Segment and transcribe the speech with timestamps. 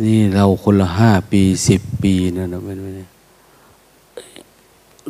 [0.00, 2.90] นี่เราคนละห้าปีสิบปีนะนะไม่ไม่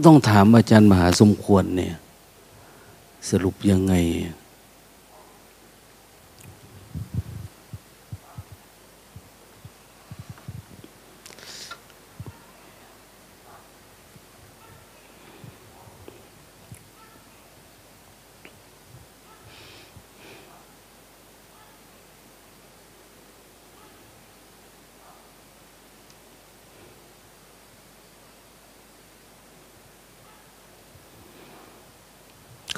[0.04, 1.94] ต้องถามอาจารย์มหาสมควรเนี่ย
[3.28, 3.94] สรุปยังไง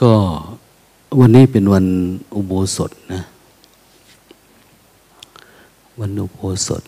[0.04, 0.16] ก็
[1.18, 1.86] วันนี้เป็นวัน
[2.34, 3.20] อุโบสถนะ
[6.00, 6.82] วันอุโบสถ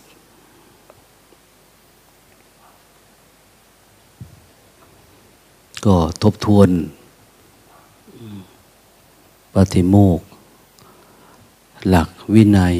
[5.85, 6.69] ก็ทบทวน
[9.53, 10.21] ปฏิโมก
[11.89, 12.77] หลักวินัย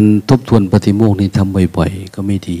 [0.00, 2.60] การทบทวนปฏิโมกข์นี้ทำบ่อยๆ ก็ไม่ดี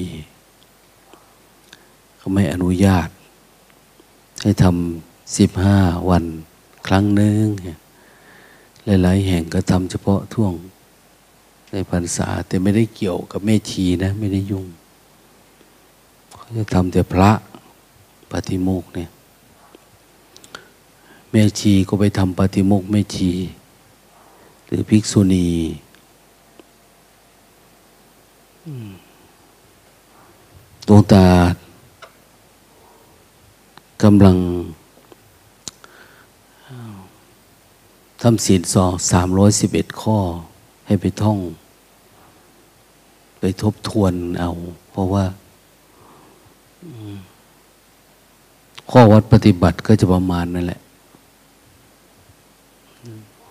[2.18, 3.08] เขาไม่อนุญาต
[4.42, 5.78] ให้ทำสิบห้า
[6.10, 6.24] วัน
[6.86, 7.44] ครั้งหนึ่ง
[8.84, 10.54] หลาย ๆ แห่งก็ทำเฉพาะท่วง
[11.72, 14.66] ในพรรษา แต่ไม่ได้เกี่ยวกับแม่ชีนะ ไม่ได้ยุ่ง
[16.38, 17.30] เขาจะทำแต่พระ
[18.30, 19.10] ปฏิโมกเนี่ย
[21.30, 23.30] แม่ชีก็ไปทำปฏิโมกแม่ชี
[24.66, 25.48] หรือภิกษุณี
[30.86, 31.24] ดวงตา
[34.02, 34.36] กำลัง
[38.22, 40.18] ทำศีลสองสามร้อยสิบเอ็ดข้อ
[40.86, 41.38] ให้ไปท่อง
[43.40, 44.50] ไปทบทวนเอา
[44.90, 45.24] เพราะว่า
[48.90, 50.80] ข้อวัดปฏิบัติก็จะประมาณนั่นแหละ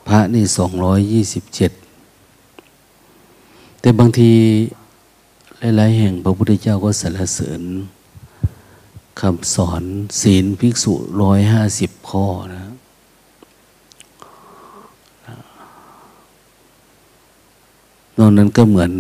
[0.08, 1.72] พระนี่สองร้อยยี่สิบเจ็ด
[3.80, 4.32] แต่บางที
[5.60, 7.62] หลายๆแห่งพระพุทธเจ้าก็สรรเสริญ
[9.20, 9.84] คำสอน
[10.22, 12.26] ศีลภิกษุร้อยห้าสิบข้อ
[12.56, 12.64] นะ
[18.18, 18.92] นอกนั้นก็เหมือน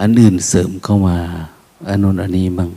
[0.00, 1.18] อันอื่นเสริมเข้ามา
[1.88, 2.70] อันนนอันนี้บ้าง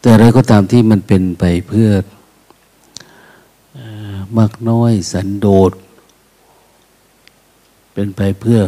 [0.00, 1.88] แต่อะไรก็ตามที่มันเป็นไปเพื่อ
[4.38, 5.72] มากน้อยสันโดษ
[7.92, 8.60] เป็นไปเพื่อ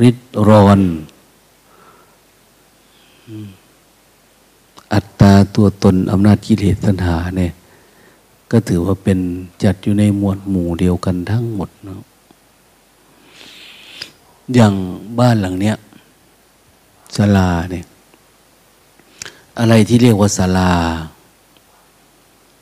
[0.00, 0.16] ริด
[0.48, 0.80] รอน
[4.92, 7.52] อัตตาตัวตนอำนาจกิเลสตัณหาเนี่ย
[8.50, 9.18] ก็ถือว่าเป็น
[9.62, 12.00] จัดอยู่ในหมวดหมู่เดียวกันทั้งหมดเนาะ
[14.54, 14.74] อย่าง
[15.18, 15.76] บ้านหลังเนี้ย
[17.16, 17.84] ศาลาเนี่ย
[19.58, 20.70] อะไรที่เรียกว่าศาลา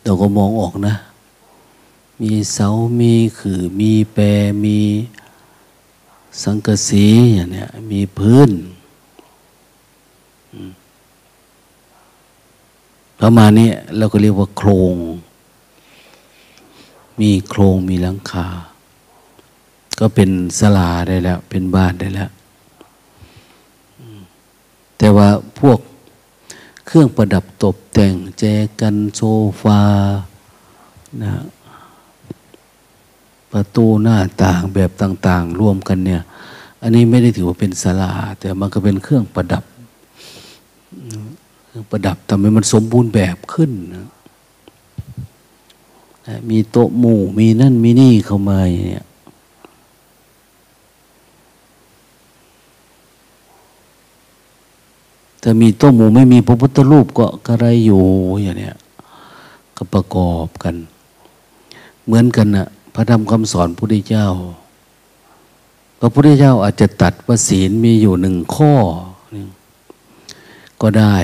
[0.05, 0.95] เราก็มองออกนะ
[2.23, 2.69] มีเสา
[3.01, 4.25] มีขือมีแปร
[4.65, 4.79] มี
[6.43, 8.51] สังกะสีอย่างเนี้ยมีพื้น
[13.21, 14.97] ประมาณนี้เราก็เรียกว่าโครง
[17.21, 18.47] มีโครงมีหลังคา
[19.99, 22.31] ก็เป็นสลาได้แล้ว เป็นบ้านได้แล้ว
[24.99, 25.79] แต่ว่าพวก
[26.87, 28.45] เครื่องประดับตกแต่งแจ
[28.81, 29.23] กันโซ
[29.63, 29.81] ฟา
[31.23, 31.33] นะ
[33.55, 36.23] ประตูหน้าต่างแบบต่าง ๆรวมกันเนี่ย
[36.83, 39.65] อันนี้ไม่ได้ถือว่าเป็นศาลาแต่มันก็เป็นเครื่องประดับ
[41.67, 44.09] เครื่องประดับทำให้มันสมบูรณ์แบบขึ้นนะ
[46.51, 49.07] มีโต๊ะหมู่มีนั่นมีนี่เข้ามาเนี่ย
[55.43, 58.03] ถ้ามีโต๊ะหมู่ไม่มีพระพุทธรูปก็กระไรอยู่
[58.43, 58.77] อย่างเนี้ย
[59.77, 60.75] ก็ประกอบกัน
[62.05, 64.29] เหมือนกันนะ พระธรรมคำสอนพระพุทธเจ้า
[66.01, 68.75] พระพุทธเจ้าอาจจะตัดว่าศีลมีอยู่หนึ่งข้อ
[70.83, 71.17] ก็ได้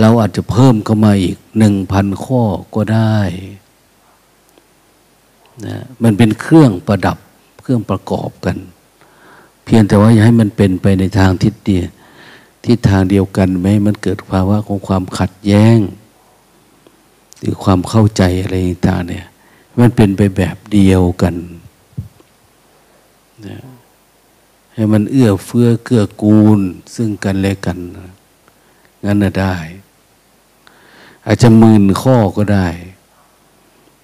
[0.00, 2.42] เราอาจจะเพิ่มเข้ามาอีกหนึ่งพันข้อ
[2.74, 3.18] ก็ได้
[5.66, 7.18] นะมันเป็นเครื่องประดับ
[7.62, 8.56] เครื่องประกอบกัน
[9.64, 11.84] เพียงแต่ว่าอย่าให้มันเป็นไปในทางทิศเดีย
[12.66, 15.78] ทิศทางเดียวกันไม่ให้มันเกิดภาวะของความขัดแย้ง
[17.40, 18.54] หรือความเข้าใจอะไร
[18.88, 19.26] ต่างเนี่ย
[19.78, 21.34] มันเป็นไปแบบเดียวกัน
[23.46, 23.58] นะ
[24.74, 26.60] ให้มันเอื้อเฟื้อเกื้อกูล
[26.94, 27.78] ซึ่งกันและกัน
[29.04, 29.56] งั้นน่ะได้
[31.26, 32.68] อาจจะมื่นข้อก็ได้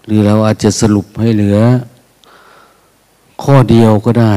[0.07, 1.59] หรือเราอาจจะสรุปให้เหลือ
[3.43, 4.35] ข้อเดียวก็ได้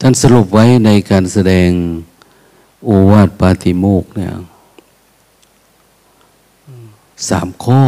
[0.00, 1.70] ท่านสรุปไว้ในการแสดง
[2.88, 4.32] โอวาทปาติโมกเนี่ย
[7.28, 7.82] สามข้อ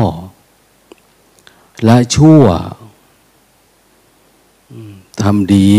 [1.89, 2.43] ละชั่ว
[5.23, 5.73] ทำดี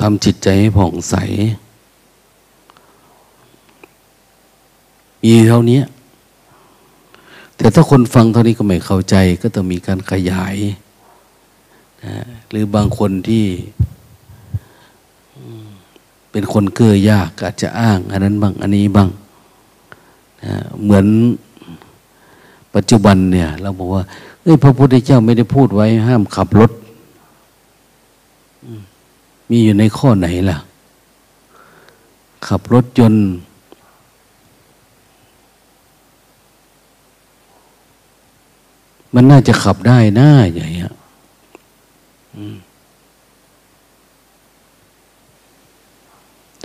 [0.00, 1.14] ทำจิตใจให้ผ่องใส
[5.24, 5.80] มีเท่านี้
[7.56, 10.56] แต่ถ้าคนฟังเท่านี้ก็ไม่เข้าใจ ก็ต้องมีการขยาย
[12.04, 12.16] นะ
[12.50, 13.46] หรือบางคนที่
[16.30, 19.08] เป็นคนเกื้อยากอาจจะอ้าง อันนั้นบ้าง อันนี้บ้าง
[20.42, 21.06] นะเหมือน
[22.74, 24.02] ปัจจุบันเนี่ย เราบอกว่า
[24.42, 26.70] เอ้ยพระพุทธเจ้าไม่ได้พูดไว้ห้ามขับรถ
[29.50, 30.58] มีอยู่ในข้อไหนล่ะ
[32.46, 33.24] ขับรถยนต์
[39.14, 40.92] มันน่าจะขับได้น่าอย่างเงี้ย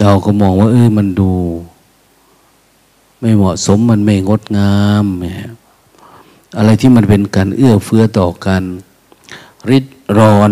[0.02, 1.32] เราก็มองว่า เอ้ยมันดู
[3.20, 5.06] ไม่เหมาะสมมันไม่งดงาม
[6.58, 8.64] อะไรที่มันเป็นการเอื้อเฟื้อต่อกัน
[9.70, 9.86] ริด
[10.18, 10.52] รอน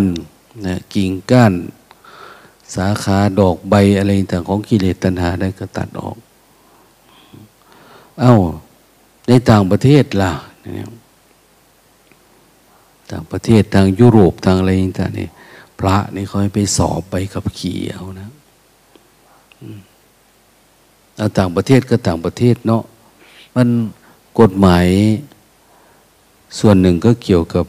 [0.66, 1.54] นะกิ่งก้าน
[2.76, 6.18] สาขาดอกใบอะไรต่างของกิเลสตัณหาได้ก็ตัดออก
[8.20, 8.36] เอา้า
[9.28, 10.34] ในต่างประเทศล่ะ
[13.12, 15.28] ต่างประเทศทางยุโรปทางอะไรต่างนี่
[15.80, 18.30] พระนี่เขาให้ไปสอบไปกับขี่เอานะ
[21.18, 22.84] เอาต่างประเทศก็ต่างประเทศเนาะ
[23.56, 23.68] มัน
[24.40, 24.88] กฎหมาย
[26.60, 27.66] ส่วนหนึ่งก็เกี่ยวกับ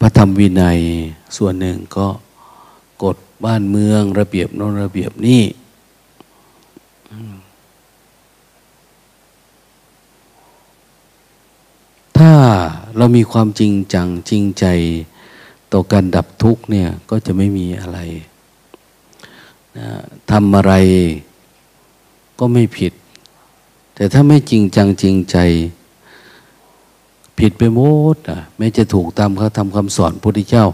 [0.00, 0.78] พระธรรมวินัย
[1.36, 2.06] ส่วนหนึ่งก็
[3.04, 5.42] กฎบ้านเมืองระเบียบโน้นระเบียบนี่
[12.18, 12.32] ถ้า
[12.96, 14.66] เรามีความจริงจังจริงใจ
[15.72, 17.98] ต่อการดับทุกข์เนี่ยก็จะไม่มีอะไร
[19.78, 19.88] นะ
[20.30, 20.72] ทำอะไร
[22.38, 22.92] ก็ไม่ผิด
[23.94, 25.36] แต่ถ้าไม่จริงจังจริงใจ
[27.38, 27.80] ผิดไปหม
[28.14, 30.66] ดอะไม่จะถูกตามเขาทำคำสอนพระพุทธเจ้า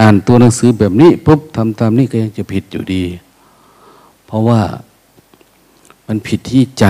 [0.00, 3.04] อ่านตัวหนังสือแบบนี้ปุ๊บทำตามนี้ก็ยังจะผิดอยู่ดี
[4.26, 4.60] เพราะว่า
[6.06, 6.86] มันผิดที่ใจ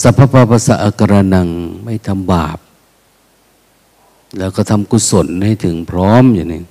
[0.00, 1.48] สัพพะปัสสะกระนัง
[1.84, 2.58] ไม่ทำบาป
[4.38, 6.62] แล้วก็ทำกุศลให้ถึงพร้อมอย่างนี้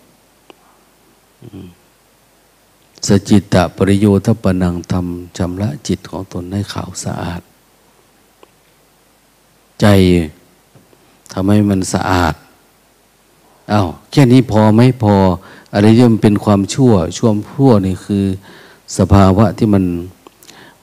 [3.08, 7.42] สจิตตะปริโยทปนังทำชำระจิตของตนให้ขาวสะอาด
[9.82, 9.86] ใจ
[11.32, 12.34] ทำให้มันสะอาด
[13.70, 15.14] เอา้าแค่นี้พอไหมพอ
[15.74, 18.26] อะไรที่มันเป็นความชั่ว ช่วงพั่วนี่คือ
[18.98, 19.84] สภาวะที่มัน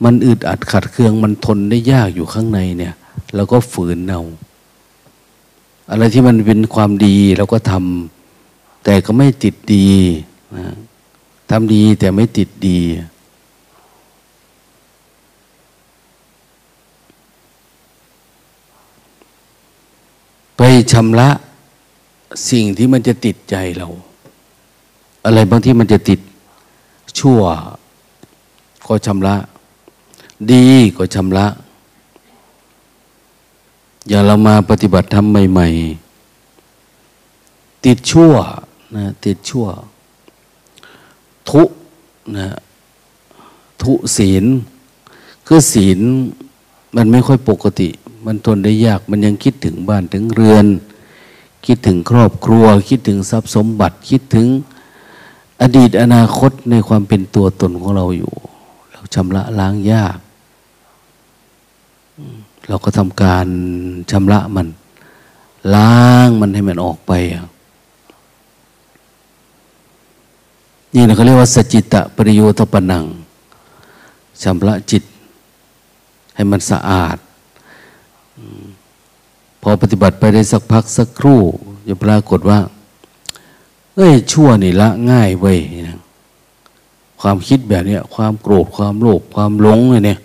[0.04, 2.94] มันอึดอัดขัดเคืองมันทนได้ยากอยู่ข้างในเนี่ย
[3.34, 4.22] เราก็ฝืนเอา
[5.90, 9.88] อะไรที่มันเป็นความดีเราก็ทำแต่ก็ไม่ติดดี
[10.58, 10.74] นะ
[11.50, 12.78] ทำดีแต่ไม่ติดดี
[20.56, 20.60] ไป
[20.92, 21.28] ชำระ
[22.50, 23.88] สิ่งที่มันจะติดใจเรา
[25.24, 26.20] อะไรบางที่มันจะติด
[27.18, 27.40] ชั่ว
[28.86, 29.36] ก็ชำระ
[30.52, 31.46] ดีก็ชำระ
[34.08, 35.68] อย่าเรามาปฏิบัติธรรมใหม่
[36.96, 38.32] ๆ ติดชั่ว
[38.96, 39.66] นะติดชั่ว
[41.48, 41.62] ทุ
[42.36, 42.48] นะ
[43.82, 44.44] ทุศีล
[45.46, 46.00] คือศีล
[46.96, 47.88] มันไม่ค่อยปกติ
[48.26, 50.66] มันทนได้ยาก มันยังคิดถึงบ้านถึงเรือน
[51.66, 54.46] คิดถึงครอบครัว คิดถึงทรัพย์สมบัติคิดถึง
[55.62, 58.32] อดีตอนาคตในความเป็นตัวตนของเราอยู่
[58.92, 60.16] เราชำระล้างยาก
[62.68, 63.46] เราก็ทำการ
[64.10, 64.66] ชำระมัน
[65.74, 67.12] ล้างมันให้มันออกไป
[70.94, 73.04] นี่เราเขาเรียกว่าสจิตะปริโยทปนัง
[74.42, 75.02] ชำระจิต
[76.34, 77.16] ให้มันสะอาด
[79.62, 81.40] พอปฏิบัติไปได้สักพักสักครู่
[81.88, 82.58] จะปรากฏว่า
[83.96, 85.98] เอ้ยชั่วนี่ละง่ายเว้ยนะ
[87.20, 90.18] ความคิดแบบนี้ความโกรธความโลภความหลงเนี่ย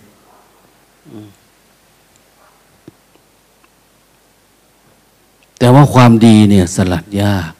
[5.58, 7.50] แต่ว่าความดีเนี่ยสลัดยาก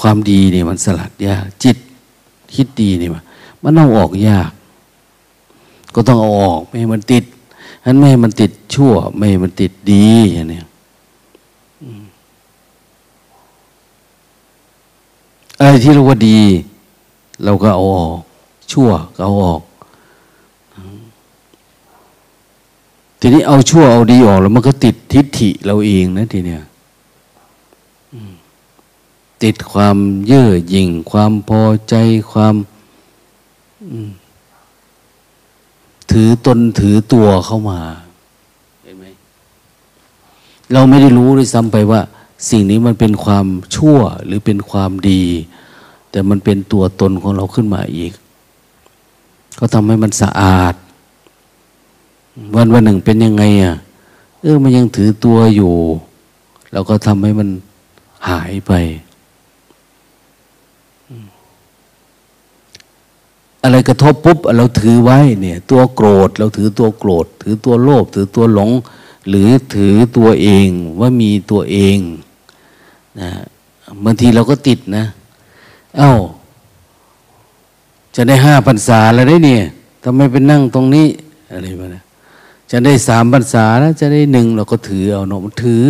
[0.00, 1.76] ความดีเนี่ยมันสลัดยาก จิต
[2.54, 3.10] คิดดีเนี่ย
[3.62, 4.50] มันเอาออกยาก
[5.94, 7.24] ก็ต้องเอาออกไม่ให้มันติด
[7.84, 10.60] นั้นไม่ให้มันติดชั่ว ไม่ให้มันติดดีอย่างนี้
[15.58, 16.38] อะไรที่เราว่าดี
[17.44, 18.20] เราก็เอาออก
[18.72, 19.60] ชั่วก็เอาออก
[23.20, 26.62] ทีนี้เอาชั่วเอาดีออกแล้วมันก็ติดทิฏฐิเราเองนะทีเนี้ย
[29.42, 29.96] ติดความ
[30.26, 31.94] เย่อหยิ่ง ความพอใจ
[32.32, 32.54] ความ
[36.10, 37.80] ถือตนถือตัวเข้ามา
[38.84, 39.04] เห็นไหม
[40.72, 42.00] เราไม่ได้รู้ด้วยซ้ำไปว่า
[42.50, 43.46] สิ่งนี้มันเป็นความ
[43.76, 45.22] ชั่วหรือเป็นความดี
[46.10, 48.12] แต่มันเป็นตัวตนของเราขึ้นมาอีก
[49.58, 50.74] ก็ทำให้มันสะอาด
[52.54, 53.74] วันวันหนึ่งเป็นยังไงอะ
[54.40, 55.72] เออมันยังถือตัวอยู่
[56.72, 57.48] เราก็ทำให้มัน
[58.28, 58.72] หายไป
[63.62, 68.70] อะไรกระทบปุ๊บเราถือไว้เนี่ย ตัวโกรธ เราถือตัวโกรธ ถือตัวโลภถือตัวหลง
[69.28, 70.68] หรือถือตัวเอง
[71.00, 71.98] ว่ามีตัวเอง
[73.20, 73.30] นะ
[74.04, 75.04] บางทีเราก็ติดนะ
[75.96, 76.12] เอา้า
[78.14, 79.62] จะได้ห้าพรรษาแล้วได้เนี่ย
[80.04, 81.06] ทำไมเป็นนั่งตรงนี้
[81.52, 82.02] อะไรมานะ
[82.70, 85.84] จะได้สามพรรษาแล้วจะได้หนึ่งเราก็ถือเอาเนาะมันถือ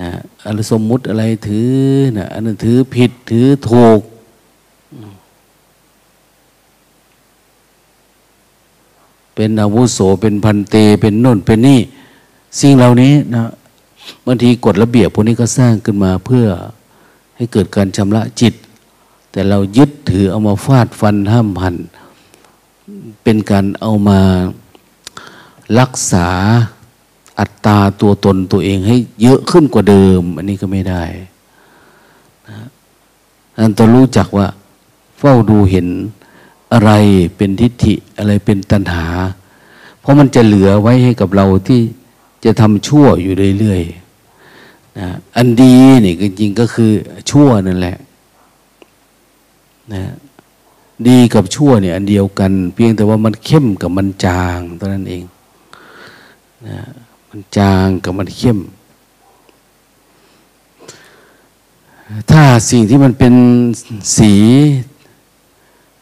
[0.00, 0.10] นะ
[0.44, 1.72] อะไรสมมุติอะไรถือ
[2.18, 4.00] นะอันนั้นถือผิดถือถูก
[9.34, 11.80] เป็นอาวุโสเป็นพันเต เป็นน่นเป็นนี่
[12.60, 13.44] สิ่งเหล่านี้นะ
[14.26, 16.46] บางทีกฎระเบียบพวกนี้ก็สร้างขึ้นมาเพื่อ
[17.36, 18.54] ให้เกิดการชำระจิต
[19.32, 21.76] แต่เรายึดถือเอามาฟาดฟันห้ามหัน
[23.22, 24.20] เป็นการเอามา
[25.80, 26.28] รักษา
[27.38, 31.02] อัตตาตัวตนตัวเองให้เยอะขึ้นกว่าเดิม อันนี้ก็ไม่ได้
[32.48, 32.58] นะ
[33.58, 34.46] อันต้องรู้จักว่า
[35.18, 35.86] เฝ้าดูเห็น
[36.72, 36.90] อะไร
[37.36, 39.06] เป็นทิฏฐิอะไรเป็นตัณหา
[40.00, 41.80] เพราะมันจะเหลือไว้ให้กับเราที่
[42.44, 46.90] จะทำชั่วอยู่เรื่อยๆนะอันดีนี่จริงๆก็คือ
[47.30, 47.96] ชั่วนั่นแหละ
[49.92, 50.02] นะ
[51.08, 55.24] ดีกับชั่วเนี่ยอันเดียวกัน เพียงแต่ว่ามันเข้มกับมันจางเท่านั้นเอง
[56.68, 56.80] นะ
[57.28, 58.58] มันจางกับมันเข้ม
[62.30, 63.34] ถ้าสิ่งที่มันเป็น
[64.16, 64.34] สี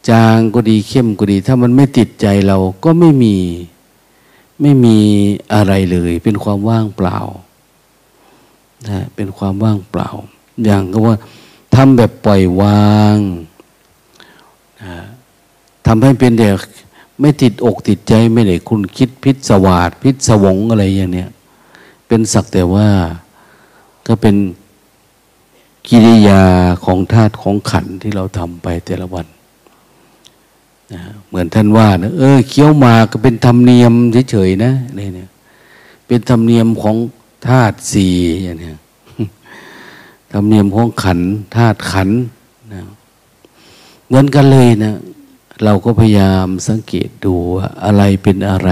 [0.09, 3.35] จางก็ดีเข้มก็ดี ถ้ามันไม่ติดใจเราก็ไม่มี
[4.61, 4.97] ไม่มี
[5.53, 7.17] อะไรเลย เป็นความว่างเปล่า
[8.87, 10.09] นะเป็นความว่างเปล่า
[10.65, 11.15] อย่างก็ว่า
[11.75, 13.17] ทำแบบปล่อยวาง
[14.83, 14.95] นะ
[15.85, 16.59] ทำให้เป็นเด็ก
[17.19, 21.29] ไม่ติดอกติดใจไม่ได้คุณคิดพิษสวาดพิษสวงอะไรอย่างเนี้ย
[22.07, 22.87] เป็นสักแต่ว่า
[24.07, 24.35] ก็เป็น
[25.87, 26.43] กิริยา
[26.85, 29.27] ของธาตุของขันที่เราทำไปแต่ละวัน
[30.93, 33.93] นะเหมือนท่านว่านะเออเคี้ยวมาก็เป็นธรรมเนียม
[34.31, 35.29] เฉยๆนะนี่เนี่ย
[36.07, 36.95] เป็นธรรมเนียมของ
[37.47, 38.69] ธาตุสี่อย่างนี้
[40.31, 41.19] ธรรมเนียมของขัน
[41.55, 42.09] ธาตุขัน
[42.73, 42.81] นะ
[44.07, 44.93] เหมือนกันเลยนะ
[45.63, 48.71] เราก็พยายามสังเกตดูว่าอะไรเป็นอะไร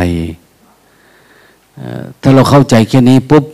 [2.21, 3.45] ถ้าเราเข้าใจแค่นี้ปุ๊บ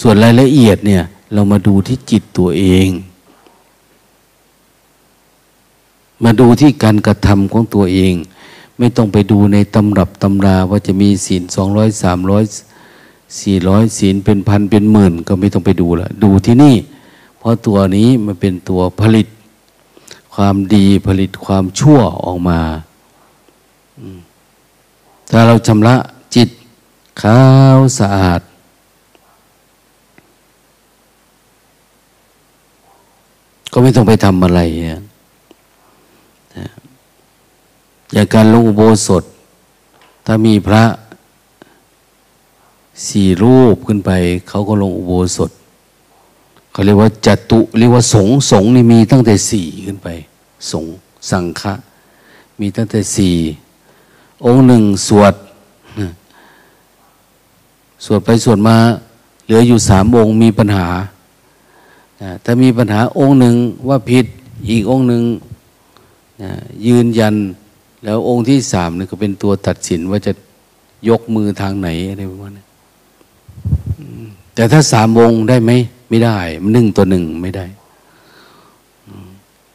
[0.00, 1.02] ส่วนรายละเอียดเนี่ย
[1.32, 2.88] เรามาดูที่จิตตัวเอง
[6.24, 8.14] มาดูที่การกระทำของตัวเอง
[8.78, 12.44] ไม่ต้องไปดูในตำรับตำราว่าจะมีศีลสองร้อยสามร้อย
[13.40, 16.74] สี่ร้อยศีลเป็นพันเป็นหมื่น ก็ไม่ต้องไปดูละดูที่นี่
[17.38, 19.26] เพราะตัวนี้มันเป็นตัวผลิต
[20.34, 22.60] ความดีผลิตความชั่วออกมา
[25.30, 25.96] ถ้าเราชำระ
[26.34, 26.48] จิต
[27.20, 27.38] ขา
[27.76, 28.40] วสะอาด
[33.72, 34.60] ก็ไม่ต้องไปทำอะไร
[38.12, 39.22] อย่างการลงอุโบสถ
[40.26, 40.84] ถ้ามีพระ
[43.06, 44.10] สี่รูปขึ้นไป
[44.48, 45.50] เขาก็ลงอุโบสถ
[46.72, 50.08] เขาเรียกว่าจตุเรียกว่าสงสงนี่มีตั้งแต่สี่ขึ้นไป
[50.70, 50.84] สง
[51.30, 51.74] สังฆะ
[52.60, 53.34] มีตั้งแต่สี่
[54.44, 55.34] องค์หนึ่งสวด
[58.04, 58.76] สวดไปสวดมา
[59.44, 60.86] เหลืออยู่สามองค์มีปัญหา
[62.44, 63.54] ถ้ามีปัญหาองค์หนึ่ง
[63.88, 64.26] ว่าผิด
[64.70, 65.22] อีกองค์หนึ่ง
[66.86, 67.34] ยืนยัน
[68.04, 70.32] แล้วองค์ที่สามนี่ก็เป็นตัวตัดสินว่าจะ
[71.08, 72.64] ยกมือทางไหนอะไรประมาณนี้
[74.54, 75.70] แต่ถ้าสามองค์ได้ไหม
[76.08, 76.38] ไม่ได้
[76.72, 77.66] หนึ่งตัวหนึ่งไม่ได้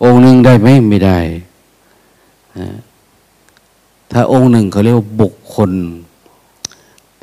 [0.03, 1.17] องค์หนึ่งได้ไหมไม่ได้
[4.11, 5.71] ถ้าองค์หนึ่งเขาเรียกว่าบุคคล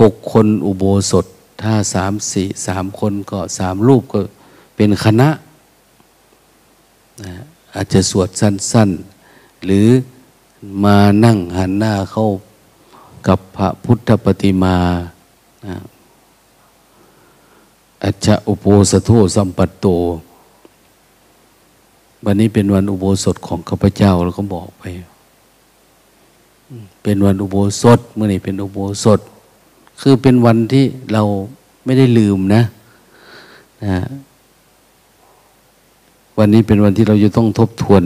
[0.00, 1.26] บุคคลอุโบสถ
[1.62, 4.20] ถ้าสามสี่สามคนก็สามรูปก็
[4.76, 5.28] เป็นคณะ
[7.74, 8.90] อาจจะสวดสั้น
[9.28, 9.86] ๆ หรือ
[10.84, 12.26] มานั่งหันหน้าเข้า
[13.28, 14.76] กับพระพุทธปฏิมา
[18.04, 19.86] อัจฉอุโบสถสัมปัตโต
[22.24, 24.84] วันนี้เป็นวันอุโบสถของข้าพเจ้าแล้วก็บอกไป
[27.02, 29.20] เป็นวันอุโบสถเมื่อนี้เป็นอุโบสถ
[30.00, 31.22] คือเป็นวันที่เรา
[31.84, 32.62] ไม่ได้ลืมนะ
[33.84, 33.98] นะ
[36.38, 38.02] วันนี้เป็นวันที่เราจะต้องทบทวน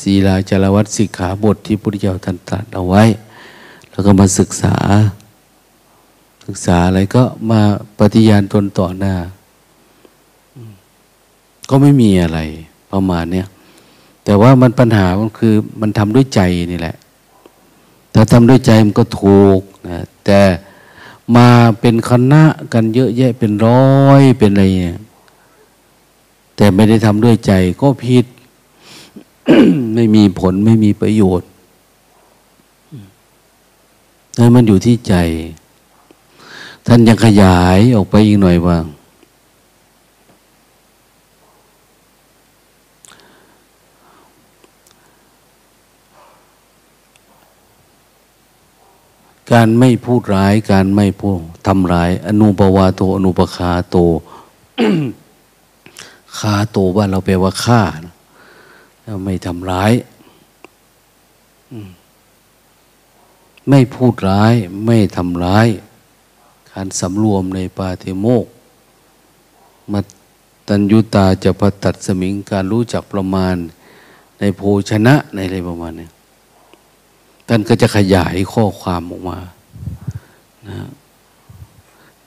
[0.00, 3.02] ศีลาจารวัตสิกขาบทที่พระพุทธเจ้าท่านตรัสเอาไว้
[3.90, 4.74] แล้วก็มาศึกษา
[6.44, 7.60] ศึกษาอะไรก็มา
[7.98, 9.14] ปฏิญาณตนต่อหน้า
[11.68, 12.38] ก็ไม่มีอะไร
[12.92, 13.46] ประมาณเนี้ย
[14.24, 16.40] แต่ว่ามันปัญหามันคือมันทำด้วยใจ
[16.72, 16.96] นี่แหละ
[18.14, 20.40] ถ้าทำด้วยใจมันก็ถูกนะแต่
[21.36, 21.48] มา
[21.80, 25.00] เป็นคณะกันเยอะแยะเป็นร้อยเป็นอะไรเนี่ย
[26.56, 28.26] แต่ไม่ได้ทำด้วยใจก็ผิด
[29.94, 31.48] ไม่มีผลไม่มีประโยชน์
[34.38, 35.14] นั่นมันอยู่ที่ใจ
[36.86, 38.78] ท่านยังขยายออกไปอีกหน่อยว่า
[49.52, 53.96] การไม่พูดร้าย การไม่พูดทำร้าย อนุปวาโต อนุปคาโต
[56.38, 57.82] คาโตว่าเราแปลว่าฆ่า
[59.02, 59.92] แล้วไม่ทำร้าย
[63.68, 64.54] ไม่พูดร้าย
[64.86, 65.66] ไม่ทำร้าย
[66.72, 68.46] การสำรวมในปาเทโมก
[69.92, 70.00] มา
[70.68, 73.56] ตัญยุตาจะพตัดสมิงการรู้จักประมาณ
[74.40, 74.60] ในโภ
[74.90, 76.08] ชนะในอะไรประมาณนี้
[77.48, 79.38] ท่านก็จะขยายข้อความออกมา
[80.68, 80.88] นะ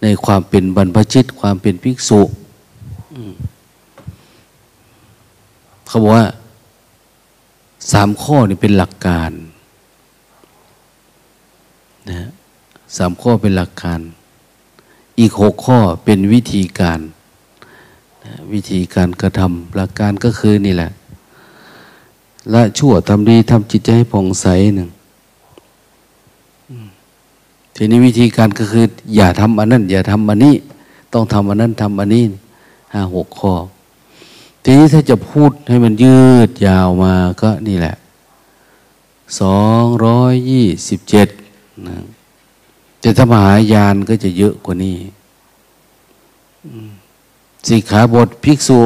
[0.01, 2.21] ในความเป็นบรรพชิต ความเป็นภิกษุ
[5.87, 6.25] เขาบอกว่า
[7.91, 9.31] สามข้อนี่เป็นหลักการ
[12.11, 12.29] นะ
[12.97, 13.99] สามข้อเป็นหลักการ
[15.19, 16.99] อีกหกข้อเป็นวิธีการ
[18.53, 20.89] วิธีการกระทำหลักการก็คือนี่แหละ
[22.53, 24.89] ละชั่วทำดีทำจิตใจให้ผ่องใสหนึ่ง
[27.75, 28.85] ทีนี้วิธีการก็คือ
[29.15, 30.55] อย่าทำอันนั้น อย่าทำอันนี้
[31.13, 32.23] ต้องทำอันนั้นทำอันนี้
[32.93, 33.53] ห้าหกข้อ
[34.63, 37.95] ทีนี้ถ้าจะพูดให้มันยืดยาวมาก็นี่แหละ
[39.39, 41.27] สองร้อยยี่สิบเจ็ด
[41.87, 41.95] นะ
[43.05, 44.97] แต่ถ้ามหายานก็จะเยอะกว่านี้
[47.67, 48.79] สิกขาบทภิกษุ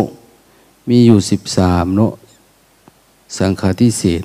[0.90, 2.14] มีอยู่สิบสามเนาะ
[3.38, 4.24] สังฆาทิเศษ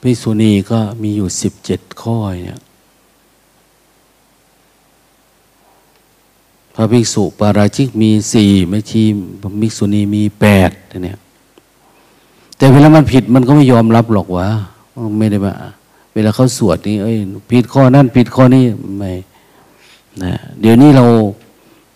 [0.00, 2.60] ภิกษุณีก็มีอยู่สิบเจ็ดข้อเนี่ย
[6.74, 9.02] พระภิกษุปาราชิกมีสี่แม่ชี
[9.60, 10.70] ภิกษุณีมีแปด
[11.04, 11.18] เนี่ย
[12.56, 14.48] แต่เวลามันผิดมันก็ไม่ยอมรับหรอกวะ
[15.20, 15.54] ไม่ได้มา
[16.26, 17.16] ลาเขาสวดนี่เอ้ย
[17.50, 18.64] ผิดข้อนั้นผิดข้อนี้
[18.98, 19.12] ไม่
[20.22, 21.04] นะเดี๋ยวนี้เรา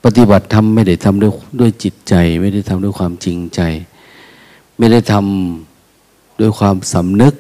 [0.05, 3.61] ปฏิบัติทำไม่ได้ทำด้วยด้วยจิตใจ ไม่ได้ทำด้วยความจริงใจ
[4.79, 7.35] ไม่ได้ทำด้วยความสำนึก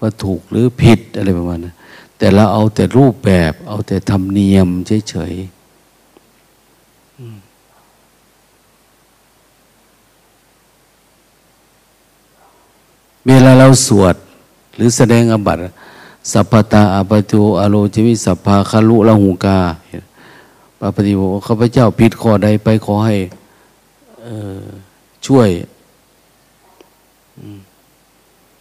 [0.00, 1.74] ว่าถูกหรือผิดอะไรประมาณนั้น
[2.18, 4.68] แต่เราเอาแต่รูปแบบ เอาแต่ธรรมเนียม
[5.10, 5.50] เฉยๆ
[13.26, 14.16] เวลาเราสวด
[14.74, 15.60] หรือแสดงอบัติ
[16.32, 19.58] สัพพตาอปตุอโลจิวิสัพพาคารุละหูกา
[20.78, 23.16] พระปฏิโมข้าพเจ้าผิดข้อใดไปขอให้
[25.26, 25.48] ช่วย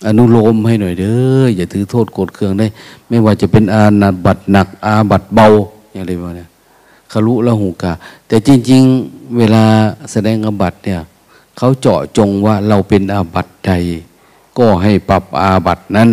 [0.06, 2.68] อนุโลมให้หน่อยเด้ออย่าถือโทษโกรธเคืองได้
[3.08, 5.48] ไม่ว่าจะเป็นอาณาบัตหนัก อาบัตเบา
[5.94, 6.48] อย่างไรบ้างเนี่ย
[7.12, 7.92] คารุละหูกา
[8.28, 9.64] แต่จริง ๆ เวลา
[10.12, 11.00] แสดงอาบัตเนี่ย
[11.58, 13.72] เขาเจาะจงว่าเราเป็นอาบัตใด
[14.58, 16.10] ก็ให้ปรับอาบัตนั้น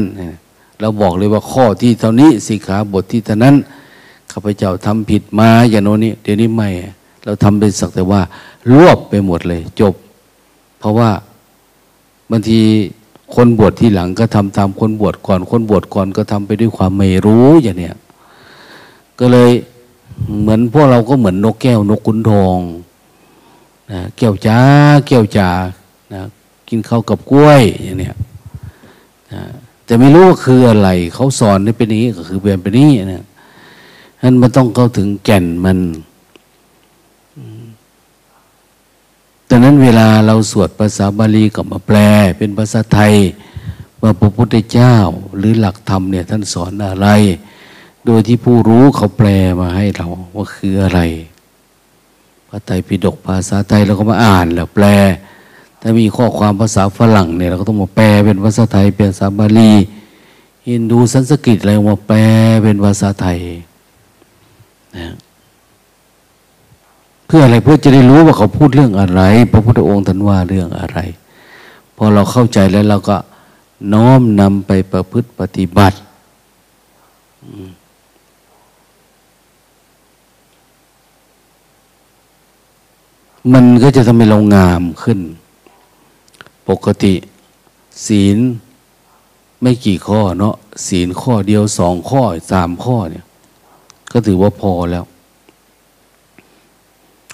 [0.81, 3.55] เราบอกเลยว่าข้อที่เท่านี้สิขาบทที่เท่านั้น
[4.33, 6.69] ข้าพเจ้าทำผิดมาอย่างโน้นนี้เดี๋ยวนี้ไม่
[7.25, 8.21] เราทำเป็นสักแต่ว่า
[8.73, 9.95] รวบไปหมดเลย จบ
[10.79, 11.11] เพราะว่า
[12.31, 12.61] บางที
[13.35, 17.97] คนบวชที่หลังก็ทำตามคนบวชก่อน คนบวชก่อนก็ทำไปด้วยความไม่รู้อย่างเนี้ย
[19.19, 19.51] ก็เลย
[20.41, 22.59] เหมือนพวกเราก็เหมือนนกแก้วนกขุนทอง
[23.93, 24.59] นะแก้วจ้า
[25.07, 25.51] แก้วจ่า
[26.13, 26.21] นะ
[26.69, 28.15] กินข้าวกับกล้วยอย่างเนี้ย
[29.33, 29.43] นะ
[29.87, 33.25] แต่ไม่รู้ว่าคืออะไร เขาสอนให้เป็นนี้ก็คือเป็นไปนี้นะ
[34.23, 35.79] นั้นมันต้องเข้าถึงแก่นมัน
[39.51, 41.99] ดังนั้นเวลาเราสวดภาษาบาลีก็มาแปล
[42.39, 43.15] เป็นภาษาไทย
[44.03, 44.97] ว่าพระพุทธเจ้า
[45.37, 47.09] หรือหลักธรรมเนี่ย ท่านสอนอะไร
[48.07, 49.29] โดยที่ผู้รู้เขาแปล
[49.61, 51.01] มาให้เราว่าคืออะไร
[52.49, 54.87] พระไตรปิฎกภาษาไทยเราก็มาอ่านแล้วแปล
[55.89, 59.73] ถ้ามีข้อความภาษาฝรั่งเนี่ยเราก็ต้องมาแปลเป็นภาษาไทย เป็นภาษาบาลี
[60.69, 62.19] ฮินดูสันสกฤตอะไรมาแปล
[62.63, 63.39] เป็นภาษาไทย
[64.97, 65.07] นะ
[67.27, 69.23] เพื่ออะไรเพื่อจะได้รู้ว่าเขาพูดเรื่องอะไร
[69.53, 70.99] พระพุทธองค์ท่านว่าเรื่องอะไร
[71.97, 73.17] พอเราเข้าใจแล้วเราก็
[73.93, 75.97] น้อมนำไปประพฤติปฏิบัติ
[83.53, 85.21] มันก็จะทำให้เรางามขึ้น
[86.69, 87.15] ปกติ
[88.07, 88.39] ศีล
[89.63, 90.55] ไม่กี่ข้อเนาะ
[90.87, 93.25] ศีลข้อเดียวสองข้อสามข้อเนี่ย
[94.13, 95.05] ก็ถือว่าพอแล้ว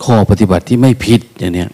[0.05, 1.71] ข้อปฏิบัติที่ไม่ผิดอย่างเนี้ย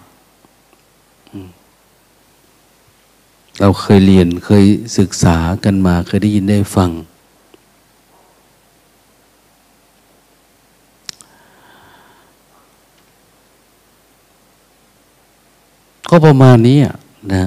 [3.60, 4.64] เราเคยเรียนเคย
[4.98, 6.90] ศึกษากันมาเคยได้ยินได้ฟัง
[16.10, 16.94] ก็ประมาณนี้อะ
[17.32, 17.44] นะ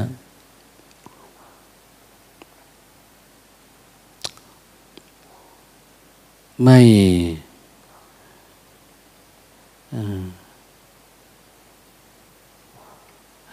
[6.64, 6.80] ไม่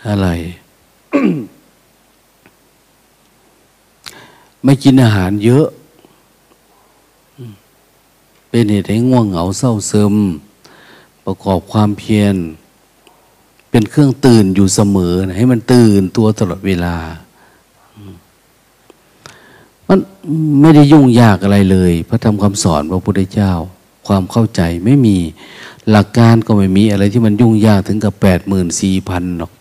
[0.06, 0.28] อะไร
[4.64, 5.66] ไม่กินอาหารเยอะ
[8.48, 10.14] เป็นเหตุให้ง่วงเหงาเศร้าซึม
[11.24, 12.36] ประกอบความเพียร
[13.70, 16.96] เป็นเครื่องตื่นอยู่เสมอให้มันตื่นตัวตลอดเวลา
[19.88, 19.98] มัน
[20.60, 23.52] ไม่ได้ยุ่งยากอะไรเลย พระธรรมคำสอนพระพุทธเจ้า
[24.06, 25.16] ความเข้าใจไม่มี
[25.90, 29.52] หลักการก็ไม่มีอะไรที่มันยุ่งยากถึงกับแปดหมื่นสี่พันหรอก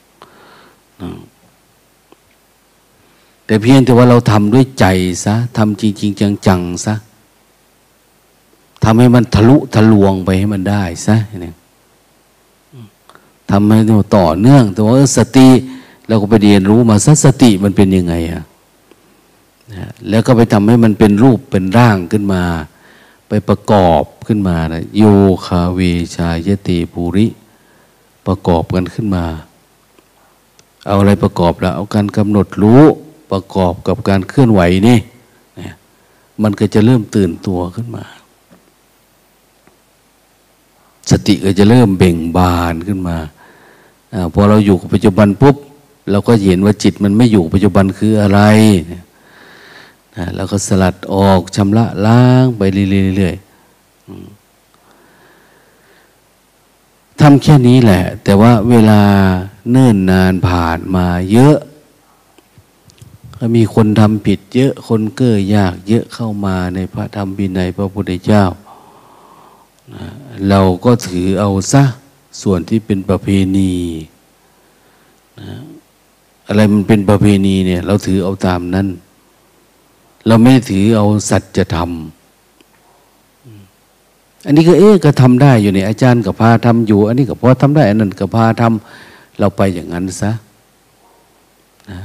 [3.45, 4.85] แต่เพียงแต่ว่าเราทำด้วยใจ
[5.25, 6.95] ซะทำจริงๆจังๆซะ
[8.83, 11.55] ทำให้มันทะลุทะลวงไปให้มันได้ซะเนี่ย
[13.51, 13.79] ทำให้
[14.17, 15.49] ต่อเนื่อง แต่ว่าสติ
[16.07, 18.43] เราก็ไปเรียนรู้มาซะสติมันเป็นยังไงอะ
[20.09, 22.43] แล้วก็ไปทำให้มันเป็นรูปเป็นร่างขึ้นมา
[23.27, 25.03] ไปประกอบขึ้นมานะโย
[25.45, 25.79] คาเว
[26.15, 27.27] ชายติปุริ
[28.27, 29.25] ประกอบกันขึ้นมา
[30.85, 32.83] เอาอะไรประกอบแล้วเอาการกำหนดรู้
[33.31, 34.99] ประกอบกับการเคลื่อนไหวนี่
[36.43, 38.05] มันก็จะเริ่มตื่นตัวขึ้นมา
[41.11, 43.17] สติก็จะเริ่มเบ่งบานขึ้นมา
[44.33, 45.55] พอเราอยู่กับปัจจุบันปุ๊บ
[46.11, 48.41] เราก็เห็นว่าจิตมันไม่อยู่ปัจจุบันคืออะไร
[50.35, 52.61] แล้วก็สลัดออกชำระล้างไป
[53.15, 53.47] เรื่อยๆ
[57.19, 59.01] ทำแค่นี้แหละ แต่ว่าเวลา
[59.71, 61.57] เนิ่นนานผ่านมาเยอะ
[63.37, 68.43] ก็มีคนทำผิดเยอะคนเก้อยากเยอะเข้ามาในพระธรรมบินัยพระพุทธเจ้า
[70.49, 71.83] เราก็ถือเอาซะ
[72.41, 73.71] ส่วนที่เป็นประเพณี
[75.39, 75.49] นะ
[76.47, 78.87] อะไรมันเป็นประเพณีเนี่ย เราถือเอาตามนั้น
[80.27, 81.91] เราไม่ถือเอาสัจธรรม
[84.45, 90.31] อันนี้ก็เอ๊ะก็ทำได้อยู่ในอาจารย์กับพาทำอยู่ อันนี้ก็พอทำได้ อันนั้นกับพาทำเราไปอย่างนั้นซะ
[91.89, 91.99] นะ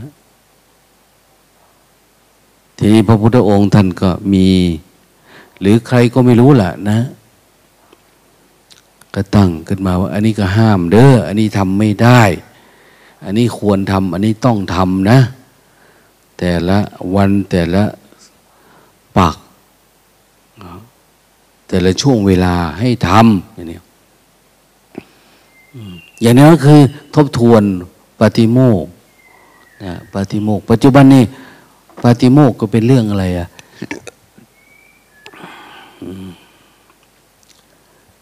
[2.79, 4.47] ทีนี้พระพุทธองค์ท่านก็มี
[5.61, 6.99] หรือใครก็ไม่รู้แหละนะ
[9.15, 12.23] ก็ตั้งขึ้นมาว่า อันนี้ก็ห้ามเด้ออันนี้ทำไม่ได้
[13.25, 15.19] อันนี้ควรทำอันนี้ต้องทำนะ
[16.39, 16.79] แต่ละ
[17.15, 17.85] วันแต่ละ
[19.17, 19.37] ปัก
[21.69, 23.79] แต่ละช่วงเวลาให้ทำอย่างนี้
[26.23, 26.81] อย่างนี้ก็คือ
[27.15, 27.63] ทบทวน
[28.21, 28.85] ปฏิโมก
[29.85, 31.25] นะปฏิโมก ปัจจุบันนี้
[32.03, 33.49] ปาติโมกก็เป็นเรื่องอะไรอะ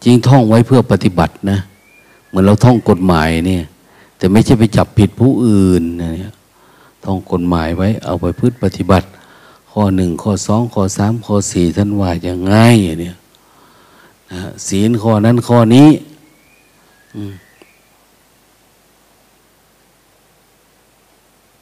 [0.04, 1.58] จริงท่องไว้เพื่อปฏิบัตินะ
[2.28, 3.62] เหมือนเราท่องกฎหมายเนี่ย
[4.16, 6.32] แต่ไม่ใช่ไปจับผิดผู้อื่นนะเนี่ย
[7.04, 9.06] ท่องกฎหมายไว้เอาไปพืชปฏิบัติ
[9.70, 12.54] ข้อหนึ่งข้อสองข้อสามข้อสี่ท่านว่าอย่างไง
[13.00, 13.16] เนี่ย
[14.32, 15.88] นะศีลข้อนั้นข้อนี้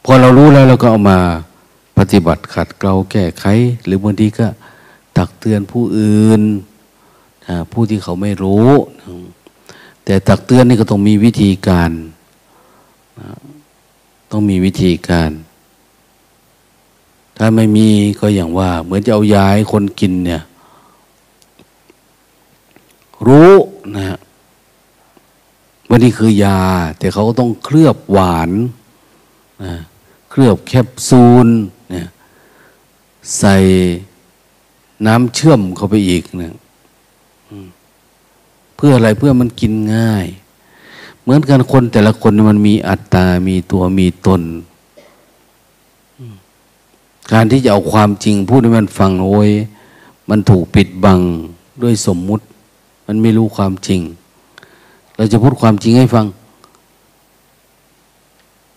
[0.05, 1.18] พอเรารู้แล้วเราก็เอามา
[1.98, 3.44] ปฏิบัติขัดเกลาแก้ไข
[3.87, 4.46] หรือบางทีก็
[5.16, 6.42] ตักเตือนผู้อื่น
[7.73, 8.69] ผู้ที่เขาไม่รู้
[10.05, 11.91] แต่ตักเตือนนี่ก็ต้องมีวิธีการ
[14.31, 15.31] ต้องมีวิธีการ
[17.37, 17.89] ถ้าไม่มี
[18.21, 20.43] ก็อย่างว่า เหมือนจะเอายาให้คนกินเนี่ย
[23.27, 23.53] รู้
[23.97, 24.19] นะ
[25.89, 26.61] ว่านี่คือยา
[26.99, 28.51] แต่เขาก็ต้องเคลือบหวาน
[29.65, 29.75] นะ
[30.31, 31.49] เคลือบแคปซูล
[31.91, 32.09] เนี่ย
[33.39, 33.57] ใส่
[35.07, 36.55] น้ำเชื่อมเข้าไปอีกเนี่ย
[38.79, 40.27] เพื่ออะไรเพื่อมันกินง่าย
[41.23, 44.43] เหมือนกันคนแต่ละคนมันมีอัตตา มีตัวมีตน
[47.33, 49.51] การที่จะเอาความจริงพูดให้มันฟังโอ้ย
[50.31, 51.21] มันถูกปิดบัง
[51.83, 52.45] ด้วยสมมุติ
[53.07, 54.01] มันไม่รู้ความจริง
[55.17, 56.27] เราจะพูดความจริงให้ฟัง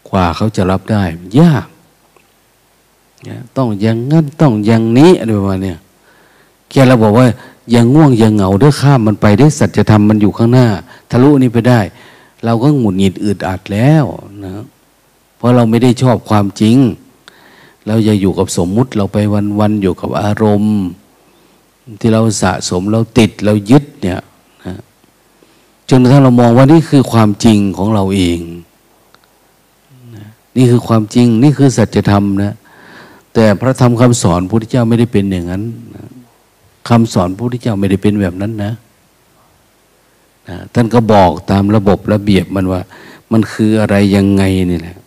[0.10, 1.04] กว่าเขาจะรับได้
[1.40, 1.66] ยาก
[3.58, 5.74] ต้องอย่างงั้นต้องอย่างนี้อะไรประมาณนี้
[6.70, 7.26] แค่เราบอกว่า
[7.72, 10.68] อย่างง่วงอย่างเหงาเด้อข้ามมันไปได้สัจธรรมมันอยู่ข้างหน้า
[11.10, 11.80] ทะลุนี้ไปได้
[12.46, 14.06] เราก็หงุดหงิดอึดอัดแล้ว
[14.44, 14.52] นะ
[15.38, 16.78] เพราะเราไม่ได้ชอบความจริง
[17.88, 19.18] เราอย่าอยู่กับสมมุติเราไป
[19.60, 20.78] วันๆอยู่กับอารมณ์
[22.00, 24.20] ที่เราสะสมเราติดเรายึดเนี่ย
[24.66, 24.76] นะ
[25.90, 28.40] จนกระทั่งเรามองว่านี่คือความจริงของเราเอง
[30.16, 30.26] นะ
[30.58, 32.54] นี่คือความจริงนี่คือสัจธรรมนะ
[33.34, 35.64] แต่พระธรรมคำสอนพระพุทธเจ้าไม่ได้เป็นอย่างนั้น
[35.96, 36.06] นะ
[36.90, 38.72] คำสอนพระพุทธเจ้าไม่ได้เป็นแบบนั้นนะ
[40.48, 42.82] นะท่านก็บอกตามระบบระเบียบมันว่า
[43.32, 44.98] มันคืออะไรยังไงนี่แหละ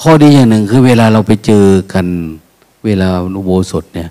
[0.00, 2.06] ข้อดีอย่างหนึ่งคือเวลาเราไปเจอกัน
[2.84, 4.08] เวลาอุโบสถเนี่ย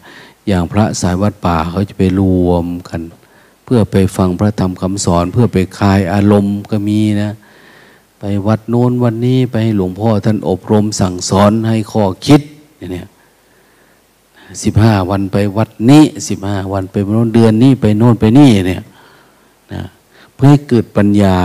[0.47, 3.01] อย่างพระสายวัดป่าเขาจะไปรวมกัน
[3.63, 7.31] เพื่อไปฟังพระธรรมคำสอน เพื่อไปคลายอารมณ์ก็มีนะ
[8.19, 12.41] ไปวัดโน้นวันนี้ไปหลวงพ่อท่านอบรมสั่งสอนให้ข้อคิด
[12.77, 13.07] เนี่ย
[14.63, 18.81] สิบห้าวันไปวัดนี้สิบห้าวันไปโน้นเดือนนี้ไปโน้นไปนี่เนี่ย
[19.73, 19.83] นะ
[20.35, 21.37] เพื่อให้เกิดปัญญา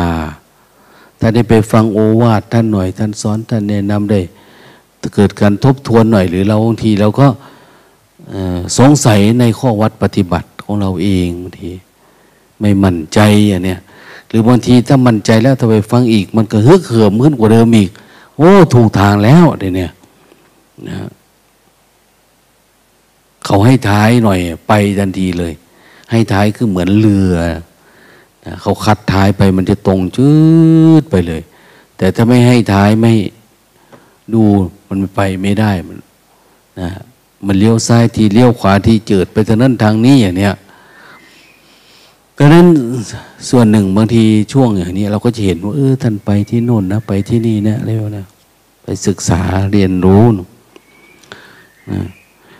[1.20, 4.20] ถ้าได้ไปฟังโอวาทท่านหน่อยท่านสอนท่านแนะนำได้
[5.14, 7.26] เกิดการทบทวนหน่อย หรือเราบางทีเราก็
[8.78, 11.70] สงสัยในข้อวัดปฏิบัติของเราเองบางที
[12.60, 13.78] ไม่มั่นใจอย่างเนี้ย
[14.28, 17.90] หรือบางทีถ้ามั่นใจแล้วถ้าไปฟังอีก มันก็ฮึกเหิมขึ้นกว่าเดิมอีก
[18.36, 19.86] โอ้ ถูกทางแล้วเดี๋ยวนี้
[20.88, 20.98] นะ
[23.50, 25.52] เขาให้ท้ายหน่อยไปทันทีเลย
[26.10, 27.36] ให้ท้ายคือเหมือนเรือ
[28.44, 30.30] นะเขาคัดท้ายไปมันจะตรงชื
[31.00, 31.42] ดไปเลย
[31.96, 33.12] แต่ถ้าไม่ให้ท้ายไม่
[34.34, 34.42] ดู
[34.88, 35.98] มันไปไม่ได้มัน
[36.80, 36.90] นะ
[37.46, 40.54] มันเลี้ยวซ้ายทีเลี้ยวขวาทีเจิดไปทางนั้นทางนี้อย่างเนี้ย
[42.38, 42.66] ดังนั้น
[43.50, 48.26] ส่วนหนึ่งบางทีช่วงอย่างนี้ เราก็จะเห็นว่าเออท่านไปที่โน่นนะไปที่นี่นะอะไรวนะ
[48.82, 49.40] ไปศึกษา
[49.72, 52.02] เรียนรู้นะ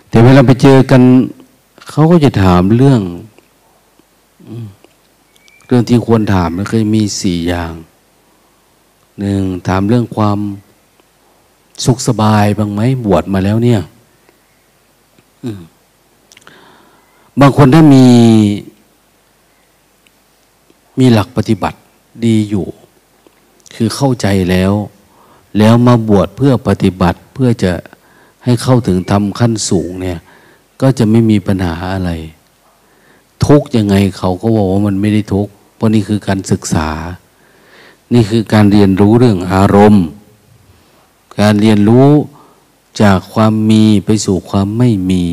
[0.09, 1.03] แต่เวลาไปเจอกัน
[1.91, 3.01] เขาก็จะถามเรื่อง
[5.67, 7.73] เรื่องที่ควรถามมันเคยมีสี่อย่าง
[9.19, 10.39] หนึ่งถามเรื่องความ
[11.85, 13.81] สุขสบายบ้างไหมบวชมาแล้วเนี่ย
[17.41, 18.07] บางคนถ้ามี
[20.99, 21.79] มีหลักปฏิบัติ
[22.25, 22.67] ดีอยู่
[23.75, 24.73] คือเข้าใจแล้ว
[25.59, 27.73] แล้วมาบวชเพื่อปฏิบัติเพื่อจะ
[28.49, 30.19] ให้เข้าถึงทำขั้นสูงเนี่ย
[30.81, 32.13] ก็จะไม่มีปัญหาอะไร
[33.47, 36.89] ทุกยังไงเขาก็บอกว่ามันไม่ได้ทุกเพราะนี่คือการศึกษา
[38.15, 40.07] นี่คือการเรียนรู้เรื่องอารมณ์
[41.41, 42.09] การเรียนรู้
[43.03, 45.25] จากความมีไปสู่ความไม่มี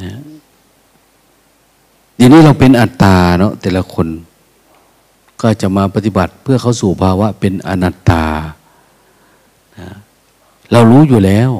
[0.00, 0.12] นะ
[2.16, 4.08] เดี๋ยวนี้เราเป็นอัตตาเนาะแต่ละคน
[5.40, 8.24] ก็จะมาปฏิบัติเพื่อเข้าสู่ภาวะเป็นอนัตตา
[10.72, 11.50] เรารู้อยู่แล้ว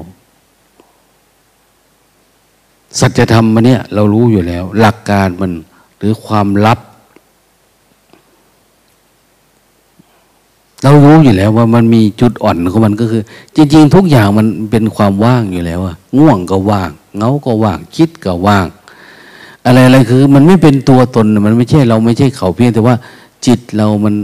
[3.00, 5.52] สัจธรรมมันเนี่ย เรารู้อยู่แล้ว หลักการมัน
[5.98, 6.78] หรือความลับ
[10.82, 13.22] เรารู้อยู่แล้วว่ามันมีจุดอ่อนของมันก็คือ
[13.56, 18.66] จริง ๆ ทุกอย่างมันเป็นความว่างอยู่แล้วอะง่วงก็ว่างเงาก็ว่าง คิดก็ว่าง
[19.64, 22.94] อะไรอะไรคือ มันไม่เป็นตัวตนมันไม่ใช่เราไม่ใช่เขาเพียงแต่ว่า
[23.46, 24.14] จิตเรามัน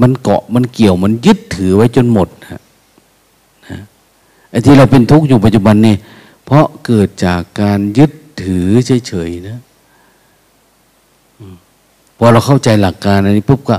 [0.00, 2.62] มันเกาะมันเกี่ยวมันยึดถือไว้จนหมดนะ
[4.50, 5.94] ไอ้ที่เราเป็นทุกข์อยู่ปัจจุบันนี่
[6.44, 8.10] เพราะเกิดจากการยึด
[8.42, 8.68] ถือ
[9.06, 9.58] เฉยๆนะ
[12.18, 13.78] พอเราเข้าใจหลักการอันนี้ปุ๊บก็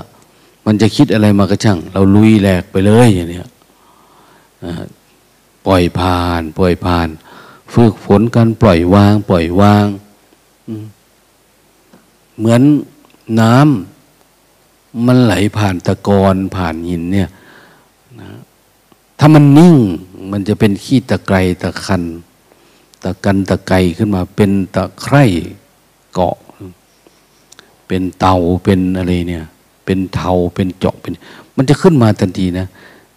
[0.65, 3.47] มันจะคิดอะไรมากระช่าง เราลุยแหลกไปเลยอย่างเนี้ย
[5.67, 7.07] ปล่อยผ่าน ปล่อยผ่าน
[7.73, 9.85] ฝึกฝนการปล่อยวาง ปล่อยวาง
[12.37, 12.61] เหมือน
[13.39, 13.96] น้ำ
[15.05, 17.29] มันไหลผ่านตะกอนผ่านหินเนี่ย
[18.21, 18.29] นะ
[19.19, 19.75] ถ้ามันนิ่ง
[20.31, 22.03] มันจะเป็นขี้ตะไครตะคัน
[23.03, 25.23] ตะกันตะไกขึ้นมา เป็นตะไคร่
[26.13, 26.35] เกาะ
[27.87, 29.45] เป็นเตาเป็นอะไรเนี่ย
[29.85, 31.11] เป็นเทาเป็นเจาะเป็น
[31.55, 32.67] มันจะขึ้นมาทันทีนะ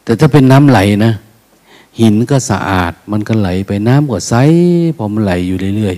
[0.04, 1.12] แต่ถ้าเป็นน้ำไหลนะ
[2.00, 4.34] หินก็สะอาด มันก็ไหลไปน้ำก็ใส
[4.96, 5.96] พอมันไหลอยู่เรื่อย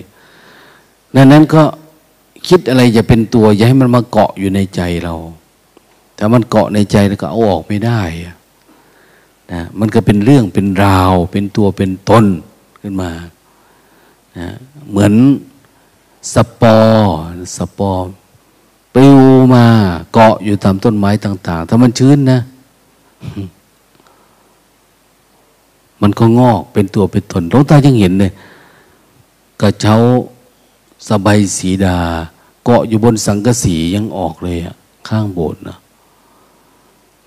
[0.57, 1.63] ๆดังนั้นก็
[2.49, 5.15] คิดอะไรจะเป็นตัว อย่าให้มันมาเกาะอยู่ในใจเรา
[6.25, 8.01] ถ้ามันเกาะในใจแล้วก็เอาออกไม่ได้
[9.53, 12.25] นะมันก็เป็นเรื่องเป็นราว เป็นตัวเป็นตน
[12.81, 13.11] ขึ้นมา
[14.39, 14.49] นะ
[14.91, 15.13] เหมือน
[16.35, 17.11] สปอร์
[17.57, 18.05] สปอร์
[18.95, 19.19] ปลิว
[19.55, 19.65] มา
[20.13, 22.41] เกาะอยู่ตามต้นไม้ต่าง ๆ ถ้ามันชื้นนะ
[26.03, 28.33] มันก็งอกเป็นตัวเป็นตนหลวงตายังเห็นเลย
[29.61, 29.97] กระเช้า
[31.09, 31.99] สบายสีดา
[32.65, 34.75] เกาะอยู่บนสังกะสียังออกเลยอะ
[35.09, 35.79] ข้างโบสถ์นะ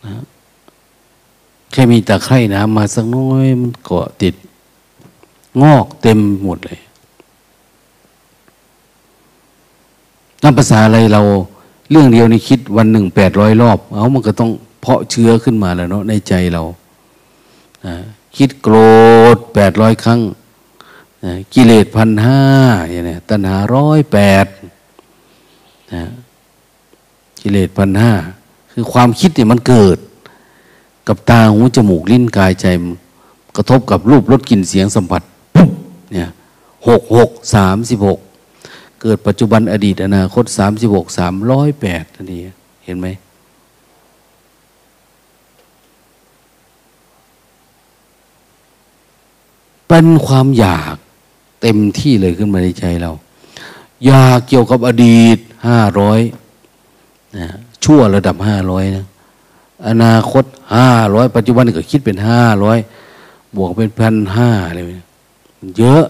[0.06, 0.16] นะ
[1.72, 4.36] แค่มีตะไคร่น้ำมาสักน้อยมันเกาะติด
[5.62, 6.80] งอกเต็มหมดเลย
[10.44, 11.22] น้ำภาษาอะไรเรา
[11.92, 16.64] เรื่องเดียวนี่คิดวันหนึ่งแปดร้อยรอบ เอามันก็ต้องเพาะเชื้อขึ้นมาแล้วเนาะในใจเรา
[18.38, 18.76] คิดโกร
[19.36, 20.20] ธแปดร้อยครั้ง
[21.54, 22.42] กิเลสพันห้า
[22.92, 24.46] อย่างนี้ตัณหาร้อยแปด
[27.42, 28.14] กิเลสพันห้า
[28.78, 29.98] คือความคิดเนี่ยมันเกิด
[31.08, 32.66] กับตาหูจมูกลิ้นกายใจ
[33.56, 35.22] กระทบกับรูปรสกลิ่นเสียงสัมผัส
[35.56, 35.70] ปุ๊บ
[36.12, 36.30] เนี่ย
[36.88, 38.20] หกหกสามสิบหก
[39.02, 42.40] เกิดปัจจุบันอดีตอนาคตสามสิบหกสามร้อยแปดนี่
[42.86, 43.08] เห็นไหม
[49.88, 50.96] เป็นความอยาก
[51.62, 53.12] เต็มที่เลยขึ้นมาในใจเรา
[54.06, 56.20] อยากเกี่ยวกับอดีตห้าร้อย
[57.38, 57.48] นะ
[57.86, 59.06] ชั่วระดับห้าร้อยนะ
[59.88, 60.44] อนาคต
[60.76, 62.78] ห้าร้อยปัจจุบันก็คิดเป็นห้าร้อย
[63.56, 64.94] บวกเป็นพันห้าอะไรมั
[65.68, 66.04] นเยอะ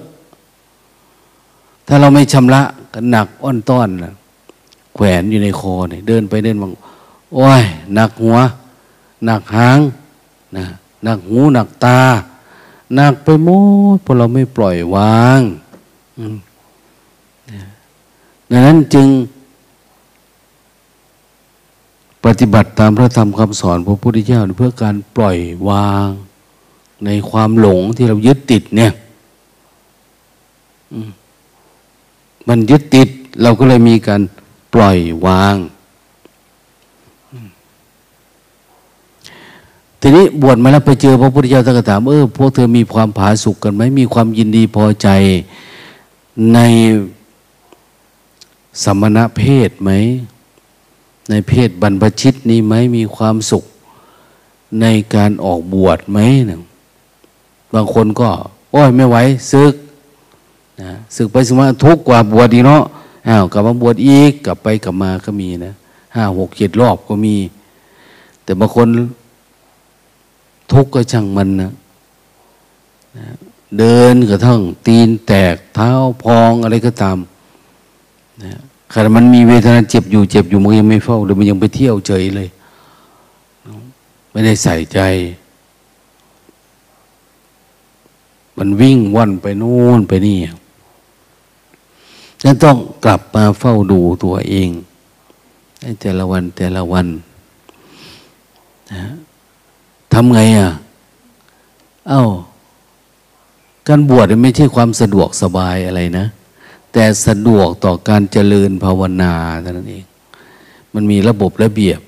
[1.87, 2.61] ถ้าเราไม่ชำระ
[2.93, 4.13] ก็หนักอ้อนต้อนนะ
[4.95, 6.67] แขวนอยู่ในคอเนี่ยเดินไปเดินมา
[7.33, 7.63] โอ้ย
[7.95, 8.37] หนักหัว
[9.25, 9.79] หนักหาง
[10.57, 10.65] นะ
[11.03, 11.99] หนักหูหนักตา
[12.95, 13.49] หนักไปหม
[13.95, 15.41] ดเพราะเราไม่ปล่อยวาง
[18.49, 19.07] ดังนั้นจึง
[22.25, 25.37] ปฏิบัติตามพระธรรมคำสอนพระพุทธเจ้าเพื่อการปล่อย
[25.69, 26.07] วาง
[27.05, 28.91] ในความหลงที่เรายึดติดเนี่ย
[32.47, 33.09] มันยึดติด
[33.41, 34.21] เราก็เลยมีการ
[34.73, 35.55] ปล่อยวาง
[40.01, 45.07] ทีนี้บวชมาแล้วไปเจอพระพุทธเจ้าท่านก็ถามเออพวกเธอมีความผาสุกกันไหมมีความยินดีพอใจ
[46.53, 46.59] ใน
[48.83, 49.91] สมณะเพศไหม
[51.29, 53.63] ในเพศบรรพชิตนี้ไหมมีความสุข
[54.81, 54.85] ใน
[55.15, 56.59] การออกบวชไหมนะ
[57.73, 58.29] บางคนก็
[58.71, 59.17] โอ้ยไม่ไหว
[59.51, 59.73] ซึก
[60.81, 62.83] นะซึกไปสมาทุกกว่าบวชดีเนาะ
[63.27, 65.73] อ้าวกลับมาบวชอีกกลับไปกลับมาก็มีนะ
[66.15, 67.35] ห้าหกเจ็ดรอบก็มี
[68.43, 68.87] แต่บางคน
[70.71, 71.71] ทุกข์ก็ช่างมันนะ
[73.77, 75.91] เดินกระทั่งตีนแตกเท้า
[76.23, 77.17] พองอะไรก็ตาม
[78.43, 78.61] นะ
[78.97, 82.49] ขณะมันมีเวทนาเจ็บอยู่เจ็บอยู่มันยังไม่เฝ้าหรือมันยังไปเที่ยวเฉยเลย
[84.31, 84.99] ไม่ได้ใส่ใจ
[88.57, 90.37] มันวิ่งว่อนไปนู่นไปนี่
[92.41, 94.69] ฉันต้องกลับมาเฝ้าดูตัวเอง
[96.01, 97.07] แต่ละวันแต่ละวัน
[98.93, 99.03] นะ
[100.13, 100.69] ทำไงอะ
[102.09, 102.21] เอา้า
[103.87, 106.25] การบวชไม่ใช่ความสะดวกสบายอะไรนะ
[106.97, 110.05] แต่สะดวกต่อการเจริญภาวนาเท่านั้นเอง
[110.93, 111.99] มันมีระบบระเบียบ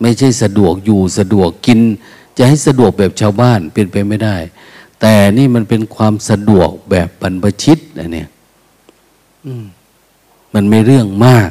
[0.00, 1.80] ไม่ใช่สะดวกอยู่สะดวกกิน
[2.36, 4.36] จะให้สะดวกแบบชาวบ้านเป็นไปไม่ได้
[5.00, 8.28] แต่นี่มันเป็นความสะดวกแบบบรรพชิตนะเนี่ย
[10.54, 11.50] มันไม่เรื่องมาก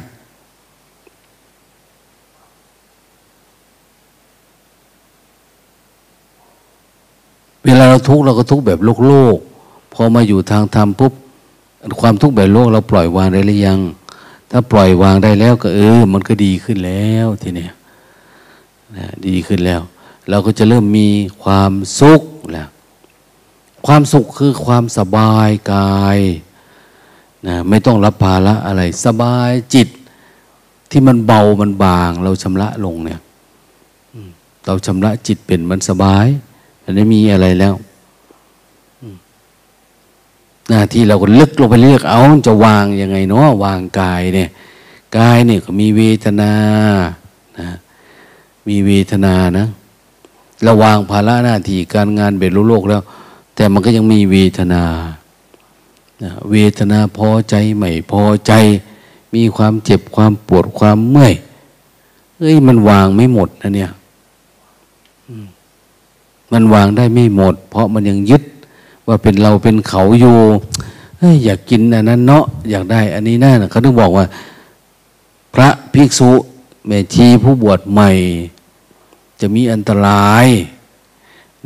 [7.64, 9.36] เวลาเราทุกข์เราก็ทุกข์แบบโลกโลก
[9.94, 11.12] พอมาอยู่ทางธรรมปุ๊บ
[12.00, 13.80] ความทุกข์แบบโลกเราปล่อยวางได้หรือยัง
[14.50, 17.72] ถ้าปล่อยวางได้แล้วก็เออ มันก็ดีขึ้นแล้วทีเนี้ย
[18.96, 19.80] นะดีขึ้นแล้ว
[20.30, 21.08] เราก็จะเริ่มมี
[21.42, 22.68] ความสุขแล้ว
[23.86, 26.18] ความสุขคือความสบายกาย
[27.46, 29.88] นะไม่ต้องรับภาระอะไร สบายจิต
[30.90, 33.20] ที่มันเบามันบาง เราชำระลงเนี่ย
[34.66, 36.26] เราชำระจิตเป็นมันสบาย
[36.84, 37.74] อันนี้มีอะไรแล้ว
[40.68, 44.48] หน้าที่เราก็ลึกลงไปเลือกเอาจะวางยังไงเนาะวางกายเนี่ย
[45.16, 46.52] กายเนี่ยก็มีเวทนา
[47.60, 47.68] นะ
[48.68, 49.66] มีเวทนานะ
[50.62, 53.02] เราวางภาระหน้าที่การงานเบ็ดรูโลกแล้ว
[53.54, 54.82] แต่มันก็ยังมีเวทนา
[56.50, 58.52] เวทนาพอใจไม่พอใจ
[59.34, 61.34] มีความเจ็บความปวดความเมื่อย
[62.38, 63.90] เอ้ยมันวางไม่หมดนะเนี่ย
[66.52, 68.42] มันวางได้ไม่หมด เพราะมันยังยึด
[69.06, 70.36] ว่าเป็นเราเป็นเขาอยู่
[71.44, 74.24] อยากกินอันนั้นเนาะอยากได้ อันนี้นั่นเขาต้องบอกว่า
[75.54, 76.30] พระภิกษุ
[76.86, 78.10] แม่ชีผู้บวชใหม่
[79.40, 80.46] จะมีอันตราย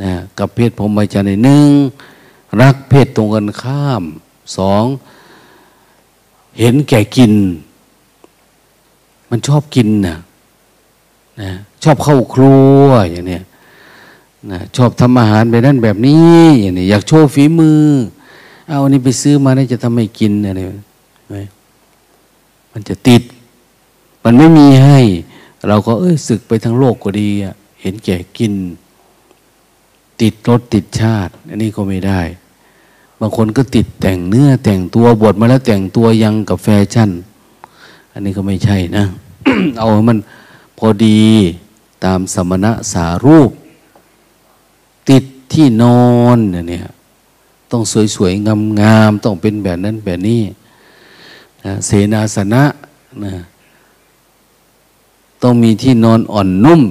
[0.02, 1.68] นะกับเพศพรหมจรรย์หนึ่ง
[2.60, 4.02] รักเพศตรงกันข้าม
[4.56, 4.84] สอง
[6.58, 7.32] เห็นแก่กิน
[9.30, 10.16] มันชอบกินนะ
[11.40, 11.50] นะ
[11.82, 13.42] ชอบเข้าครัวอย่างเนี้ย
[14.50, 17.82] นะชอบทำอาหารแบบนั้นแบบนี้อย่างนี้อยากโชว์ฝีมือ
[18.68, 20.60] เอาอันนี้ไปซื้อมาได้จะทำให้กินอะไร
[21.30, 21.36] ไหม
[22.72, 23.22] มันจะติด
[24.24, 25.00] มันไม่มีให้
[25.68, 27.28] เราก็เอ้ยศึกไปทั้งโลกก็ดี
[27.80, 28.52] เห็นแก่กิน
[30.20, 32.20] ติดรถติดชาติ อันนี้ก็ไม่ได้
[33.20, 37.10] บางคนก็ติดแต่งเนื้อ แต่งตัวบวชมาแล้วแต่งตัวยังกับแฟชั่น
[38.12, 39.04] อันนี้ก็ไม่ใช่นะ
[39.78, 40.18] เอามัน
[40.78, 41.20] พอดี
[42.04, 43.50] ตามสมณะสารูป
[45.52, 46.86] ที่นอนเนี่ย
[47.70, 47.82] ต้อง
[48.14, 50.40] สวยๆงามๆต้องเป็นแบบนั้นแบบนี้
[51.64, 52.64] นะเสนาสนะ
[53.24, 53.34] นะ
[55.42, 56.82] ต้องมีที่นอนอ่อนนุ่ม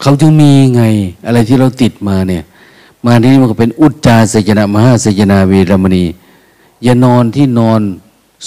[0.00, 0.82] เขาจึงมีไง
[1.26, 2.42] อะไรที่เราติดมาเนี่ย
[3.06, 6.04] มาที่นี่มันก็เป็นอุจจาสยนะมหาสยนาเวรมณี
[6.82, 7.80] อย่านอนที่นอน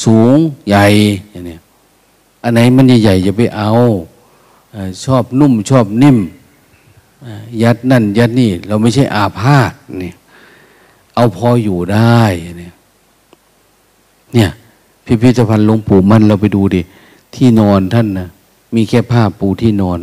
[0.04, 0.86] สูงใหญ่
[1.32, 1.58] อย่างนี้
[2.44, 3.72] อันไหนมันใหญ่ๆอย่าไปเอา
[5.06, 6.18] ชอบนุ่มชอบนิ่ม
[7.64, 9.72] ยัดนั่น ยัดนี่ เราไม่ใช่อาพาธ
[10.04, 10.12] นี่
[11.16, 12.22] เอาพออยู่ได้
[12.60, 12.74] เนี่ย
[14.34, 14.50] เนี่ย
[15.06, 16.82] พิพิธภัณฑ์หลวงปู่มันเราไปดูดิ
[17.36, 18.28] ที่นอนท่านนะ
[18.76, 20.00] มีแค่ผ้าปูที่นอน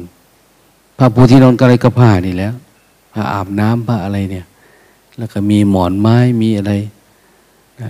[0.99, 2.55] ผ้าปูที่นอนก็อะไรก็ผ้านี่แล้ว
[3.13, 4.47] ผ้าอาบน้ำผ้าอะไรเนี่ย
[5.19, 6.73] แล้วก็มีหมอนไม้มีอะไร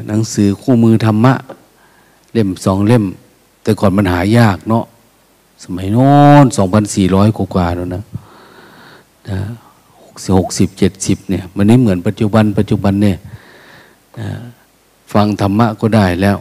[0.08, 1.34] หนังสือคู่มือธรรมะ
[2.32, 3.04] เล่มสองเล่ม
[3.62, 4.84] แต่ก่อนมันหายากเนาะ
[5.62, 6.10] สมัยโน้
[6.42, 8.02] นสองพันสี่ร้อยกว่าแล้วนะ
[10.02, 13.16] หกสิบหกสิบเจ็ดสิบเนี่ยมันไม่เหมือนปัจจุบัน ปัจจุบันเนี่ย
[15.12, 16.36] ฟังธรรมะก็ได้แล้ว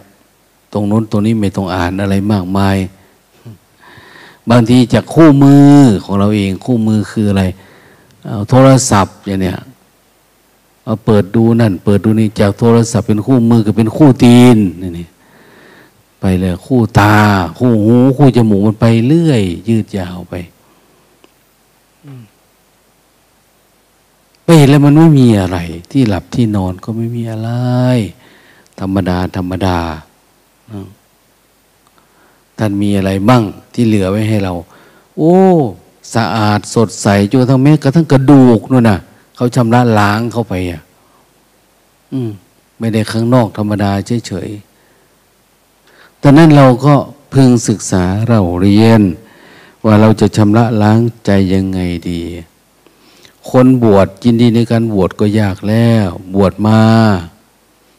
[0.74, 2.78] ตรงโน้นตรงนี้ไม่ต้องอ่านอะไรมากมาย
[4.50, 5.68] บางทีจากคู่มือ
[6.04, 7.44] ของเราเองคู่มือคืออะไร
[8.26, 9.58] เอาโทรศัพท์อย่างเนี้ย
[10.86, 15.08] เอาเปิดดูนั่น เปิดดูนี่จากโทรศัพท์เป็นคู่มือก็เป็นคู่ตีนนี่
[16.22, 17.16] ไปเลยคู่ตา
[17.58, 20.36] คู่หู คู่จมูกมันไปเรื่อย ยืดยาวไป
[24.44, 25.58] ไปเห็นแล้วมันไม่มีอะไร
[25.92, 27.50] ที่หลับที่นอนก็ไม่มีอะไร
[28.80, 29.78] ธรรมดา ธรรมดา
[32.58, 33.44] ท่านมีอะไรบ้าง
[33.74, 34.54] ที่เหลือไว้ให้เรา
[35.18, 35.36] โอ้
[36.16, 39.00] สะอาดสดใสจนทั้งแม้กระทั่งกระดูกนู่นน่ะ
[39.36, 40.82] เขาชำระล้างเข้าไปอะ
[42.14, 42.32] อืม
[42.80, 43.92] ไม่ได้ข้างนอกธรรมดา
[44.28, 44.71] เฉยๆ
[46.22, 46.96] ตอนนั้นเราก็
[47.34, 49.02] พึงศึกษาเราเรียน
[49.86, 52.22] ว่าเราจะชำระล้างใจยังไงดี
[53.50, 56.82] คนบวชยินดีในการบวชก็ยากแล้ว บวชมา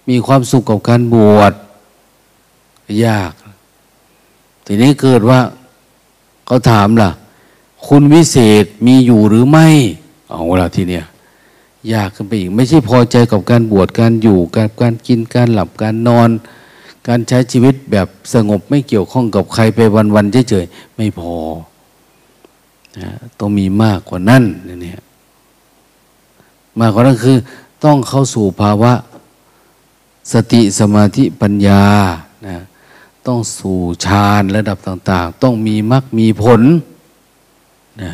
[0.09, 1.53] มีความสุขกับการบวช
[3.07, 3.33] ยาก
[4.67, 5.41] ทีนี้เกิดว่า
[6.47, 7.11] เขาถามล่ะ
[7.87, 9.69] คุณวิเศษมีอยู่หรือไม่
[10.31, 11.05] เอาละทีเนี้ย
[11.93, 16.31] ยากขึ้นไปอีก ไม่ใช่พอใจกับการบวชการอยู่ การการกินการหลับการนอน
[17.09, 19.79] การใช้ชีวิตแบบสงบไม่เกี่ยวข้องกับใครไป
[20.15, 21.35] วันๆเฉยๆไม่พอ
[22.99, 24.45] นะต้องมีมากกว่านั้น
[24.83, 25.01] เนี่ย
[26.81, 27.37] มากกว่านั้นคือ
[27.85, 28.93] ต้องเข้าสู่ภาวะ
[30.33, 31.83] สติสมาธิปัญญา
[32.47, 32.57] นะ
[33.27, 36.61] ต้องสู่ฌานระดับต่าง ๆ ต้องมีมรรคมีผล
[38.03, 38.13] นะ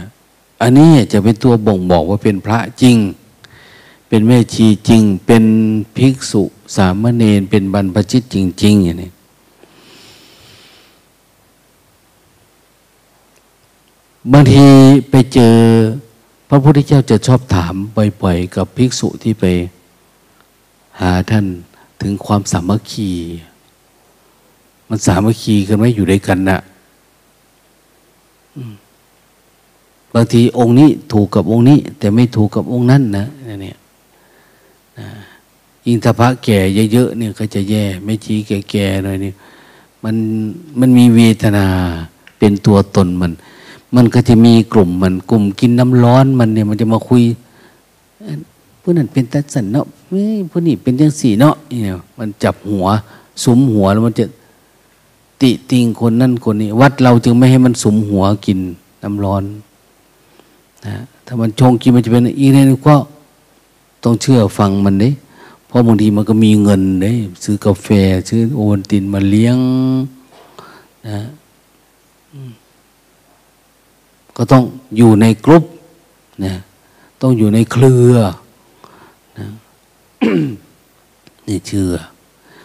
[0.63, 2.97] อันนี้จะเป็นตัวบ่งบอกว่าเป็นพระจริง
[4.09, 5.45] เป็นแม่ชีจริง เป็น
[5.97, 6.43] ภิกษุ
[6.77, 9.11] สามเณรเป็นบรรพชิตจริง ๆ อย่างนี้
[14.33, 14.67] บางที
[15.11, 15.57] ไปเจอ
[16.49, 17.75] พระพุทธเจ้าจะชอบถาม
[18.23, 19.45] บ่อย ๆ กับภิกษุที่ไป
[21.01, 21.47] หาท่าน
[22.01, 23.11] ถึงความสามัคคี
[24.89, 26.59] มันสามัคคีกันไหมอยู่ด้วยกันนะ
[30.15, 33.27] บางทีองค์นี้ถูกกับองค์นี้ แต่ไม่ถูกกับองค์นั้นนะ
[33.63, 33.79] เนี่ย
[35.89, 36.59] ยิ่งถ้าพระแก่
[36.93, 39.33] เยอะๆเนี่ยก็จะแย่ไม่ชี้แก่ๆหน่อยนี่
[40.05, 40.17] มัน
[40.81, 41.67] มันมีเวทนา
[42.39, 43.33] เป็นตัวตนมัน
[43.97, 47.23] มันก็จะมีกลุ่มมันกลุ่มกินน้ำร้อนมันเนี่ยมันจะมาคุย
[48.83, 49.87] ผู้นั้นเป็นตัดสันเนาะ
[50.51, 52.87] ผู้นี้เป็นยังสี่เนาะเนี่ยมันจับหัว
[53.45, 54.25] สุมหัวแล้วมันจะ
[55.41, 58.59] ติติงคนนั่นคนนี้ วัดเราจึงไม่ให้มันสมหัวกิน
[59.03, 59.43] น้ำร้อน
[60.87, 60.95] นะ
[61.27, 62.97] ถ้ามันชงกินมันจะเป็นอีนี่ก็
[64.03, 65.11] ต้องเชื่อฟังมันเด้
[65.69, 67.13] เพราะบางทีมันก็มีเงินเด้
[67.45, 67.89] ซื้อกาแฟ
[68.29, 69.59] ซื้อโอนตินมาเลี้ยง
[71.09, 71.21] นะ
[74.37, 74.63] ก็ต้อง
[74.97, 75.65] อยู่ในกลุ่ม
[76.45, 76.55] นะ
[77.23, 78.15] ต้องอยู่ในเครือ
[79.39, 79.47] นะ
[81.47, 81.93] นี่เชื่อ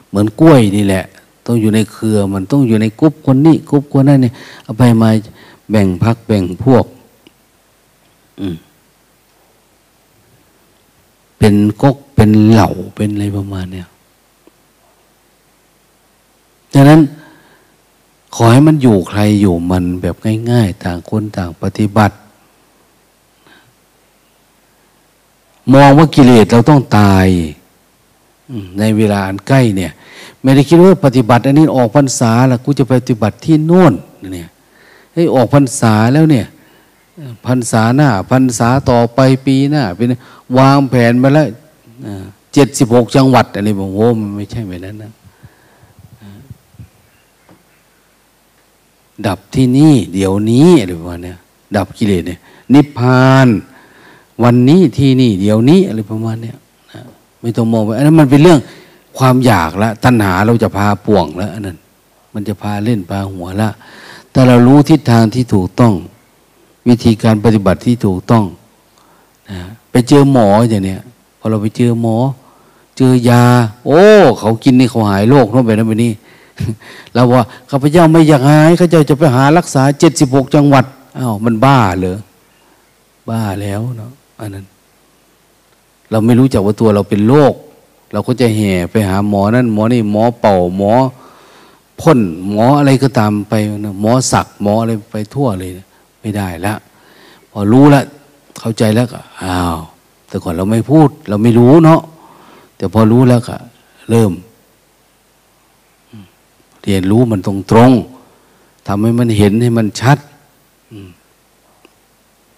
[0.07, 1.03] เหมือนกล้วยนี่แหละ
[1.45, 4.33] ต้องอยู่ในเครือ มันต้องอยู่ในกรุ๊ปคนนี้กรุ๊ปคนนั้นเนี่ย
[4.63, 5.09] เอาไปมา
[5.71, 6.85] แบ่งพักแบ่งพวก
[8.39, 8.55] อืม
[11.45, 13.87] เป็นก๊กเป็นเหล่าเป็นอะไรประมาณเนี่ย
[16.73, 17.01] ดังนั้น
[18.35, 20.15] ขอให้มันอยู่ใครอยู่มันแบบ
[20.51, 22.15] ง่าย ๆ ต่างคนต่างปฏิบัติ
[25.73, 27.27] มองว่ากิเลสเราต้องตาย
[28.79, 29.91] ในเวลาอันใกล้เนี่ย
[30.41, 33.93] ไม่ได้คิดว่าปฏิบัติ อันนี้ออกพรรษาแล้วกูจะปฏิบัติที่โน่น
[34.33, 34.49] เนี่ย
[35.13, 36.45] เฮ้ออกพรรษาแล้วเนี่ย
[37.45, 40.07] พรรษาหน้าพรรษาต่อไปปีหน้าเป็น
[40.57, 41.47] วางแผนมาแล้ว
[42.53, 45.11] เจ็ดสิบหกจังหวัดอะไรบอกโอ้มันไม่ใช่แบบนั้นนะ
[49.27, 51.33] ดับที่นี่เดี๋ยวนี้อะไรประมาณนี้
[51.75, 52.39] ดับกิเลสเนี่ย
[52.73, 53.47] นิพพาน
[54.43, 56.57] วันนี้ที่นี่ เดี๋ยวนี้อะไรประมาณเนี้ย
[57.41, 58.59] ไม่ต้องมองไปอันนั้นมันเป็นเรื่อง
[59.17, 61.77] ความอยากละ ตัณหาเราจะพาป่วงแล้วอันนั้น
[62.33, 63.69] มันจะพาเล่นพาหัวละ
[64.31, 65.93] แต่เรารู้ทิศทางที่ถูกต้อง
[66.87, 68.45] วิธีการปฏิบัติที่ถูกต้อง
[69.49, 69.59] นะ
[69.91, 71.01] ไปเจอหมออย่างเนี้ย
[71.39, 72.17] พอเราไปเจอหมอ
[72.97, 73.43] เจอยา
[73.87, 74.03] โอ้
[74.39, 76.11] เขากินนี่เขาหายโรคโน่นไปนั่นไปนี่
[77.13, 80.85] เราว่าข้าพเจ้าไม่อยากหายข้าเจ้าจะไปหารักษาเจ็ดสิบหกจังหวัด
[81.17, 82.17] อ้าวมันบ้าเหรอ
[83.29, 84.65] บ้าแล้วเนาะอันนั้น
[86.09, 87.53] เราไม่รู้จักว่าตัวเราเป็นโรค
[88.11, 90.93] เราก็จะแห่ไปหาหมอนั่นหมอนี่หมอเป่าหมอ
[91.99, 92.19] พ่น
[92.51, 93.53] หมออะไรก็ตามไป
[93.85, 95.71] นะหมอสักหมออะไรไปทั่วเลย
[96.23, 96.77] ไม่ได้แล้ว
[97.51, 98.05] พอรู้แล้ว
[98.59, 99.77] เข้าใจแล้วก็อ้าว
[100.27, 102.01] แต่ก่อนเราไม่พูด เราไม่รู้เนาะ
[102.77, 103.55] แต่พอรู้แล้วก็
[104.09, 104.31] เริ่ม
[106.83, 107.91] เรียนรู้มันตรงตรง
[108.87, 110.17] ทำให้มันเห็นให้มันชัด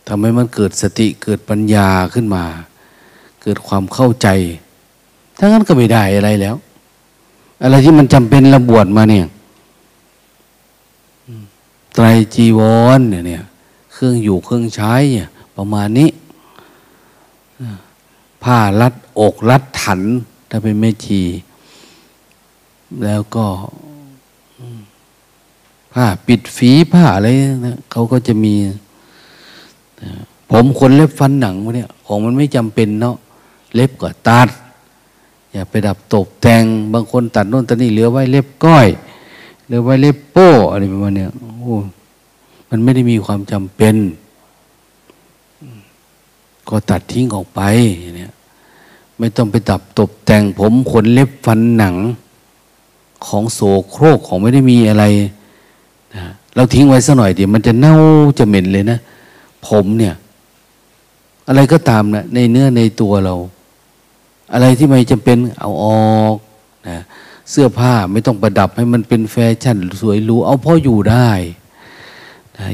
[0.07, 2.43] ทำให้มันเกิดสติเกิดปัญญาขึ้นมา
[3.41, 4.27] เกิดความเข้าใจ
[5.37, 6.55] ถ้างั้นก็ไม่ได้อะไรแล้ว
[7.63, 9.25] อะไรที่มันจำเป็นระบวชมาเนี่ย
[11.93, 12.61] ไตรจีว
[12.97, 13.43] รเนี่ย
[13.95, 14.93] เครื่องอยู่เครื่องใช้
[15.57, 16.09] ประมาณนี้
[18.43, 20.01] ผ้ารัดอกรัดถัน
[20.49, 21.21] ถ้าเป็นแม่ชี
[23.03, 23.45] แล้วก็
[25.93, 27.27] ผ้าปิดฝีผ้าอะไร
[27.67, 28.53] นะเขาก็จะมี
[30.51, 33.15] ผมขนเล็บฟันหนังวะเนี่ยของมันไม่จำเป็นเนาะ
[33.75, 34.49] เล็บก็ตัด
[35.51, 38.87] อย่าไปดับตกแต่ง บางคนตัดโน่นตัดนี่เหลือไว้เล็บก้อย
[39.65, 41.25] เหลือไว้เล็บโป้อะไรประมาณเนี้
[41.61, 41.75] โอ้
[42.77, 43.95] มันไม่ได้มีความจำเป็น
[46.69, 47.61] ก็ตัดทิ้งออกไป
[48.17, 48.31] เนี่ย
[49.17, 51.95] ไม่ต้องไปดับตกแต่งผมขนเล็บฟันหนัง
[53.25, 53.59] ของโส
[53.91, 55.05] โครกของไม่ได้มีอะไร
[56.15, 56.23] นะ
[56.55, 57.95] เราทิ้งไว้สักหน่อยเดี๋ยวมันจะเน่า
[58.39, 58.99] จะเหม็นเลยนะ
[59.67, 60.15] ผมเนี่ย
[61.47, 63.35] อะไรก็ตามนะในเนื้อในตัวเรา
[64.53, 65.85] อะไรที่ไม่จำเป็นเอาอ
[66.19, 66.35] อก
[66.87, 66.97] นะ
[67.49, 71.29] เสื้อผ้าไม่ต้องประดับให้มันเป็นแฟชั่นสวยหรูเอาพ่ออยู่ได้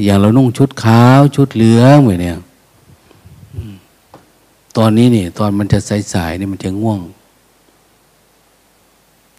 [0.03, 2.37] อย่างเรานุ่งชุดขาวชุดเหลืองเหมือนเนี่ย
[4.77, 5.79] ตอนนี้นี่ ตอนมันจะ
[6.13, 6.99] สายๆนี่มันจะง่วง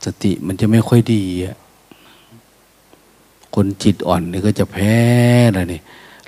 [0.05, 1.57] สติมันจะไม่ค่อยดีอะ
[3.55, 4.95] คนจิตอ่อนนี่ก็จะแพ้
[5.55, 5.81] แล้วนี่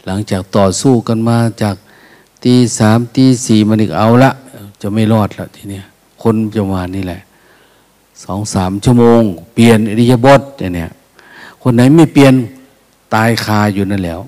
[0.07, 1.77] หลังจากต่อสู้กันมาจาก
[2.45, 4.31] ตีสามตีสี่มันอีกเอาละ
[4.81, 5.85] จะไม่รอดละทีเนี้ย
[6.23, 7.21] คนประมานี้แหละ
[8.25, 9.23] สองสามชั่วโมง
[9.55, 10.91] เปลี่ยนอริยบทเนี่ย
[11.63, 12.35] คนไหนไม่เปลี่ยน
[13.13, 14.21] ตายคาอยู่นั่นแล้ว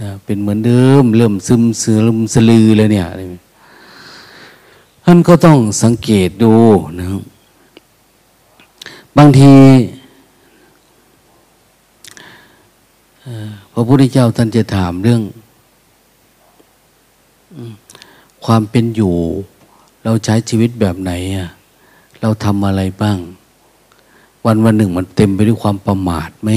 [0.00, 3.06] นะเป็นเหมือนเดิม เริ่มซึมเสือลมสลือเลยเนี่ย
[5.04, 6.54] ท่านก็ต้องสังเกตดู
[7.00, 7.06] นะ
[9.16, 9.52] บางที
[13.72, 15.22] พระพุทธเจ้าท่านจะถามเรื่อง
[18.44, 19.14] ความเป็นอยู่
[20.04, 21.48] เราใช้ชีวิตแบบไหนอะ
[22.20, 23.18] เราทำอะไรบ้าง
[24.44, 26.50] วันวันหนึ่งมันเต็มไปด้วยความประมาทไหม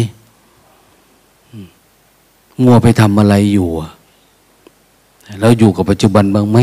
[2.63, 3.69] งัวไปทำอะไรอยู่
[5.39, 6.57] เราอยู่กับปัจจุบันบ้างไหม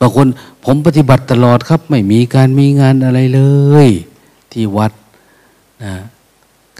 [0.00, 0.26] บางคน
[0.64, 3.40] ผมปฏิบัติตลอดครับ ไม่มีการมีงานอะไรเล
[3.86, 3.88] ย
[4.52, 4.92] ที่วัด
[5.84, 5.94] นะ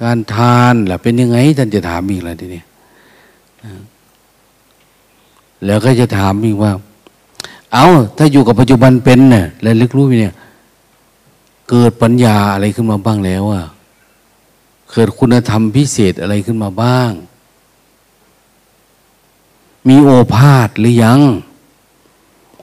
[0.03, 2.63] การทานล่ะเป็นยังไงท่านจะถามอีกแล้วทีนี้
[5.65, 6.73] แล้วก็จะถามอีกว่า
[7.73, 10.35] เอาถ้าอยู่กับปัจจุบันเป็นเนี่ยและลึกรู้เนี่ย
[11.71, 13.65] เกิดปัญญาอะไรขึ้นมาบ้างแล้วอะ
[14.91, 17.11] เกิดคุณธรรมพิเศษอะไรขึ้นมาบ้าง
[19.89, 21.21] มีโอภาษหรือยัง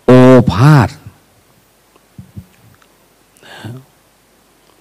[0.05, 0.11] โอ
[0.53, 0.89] ภาษ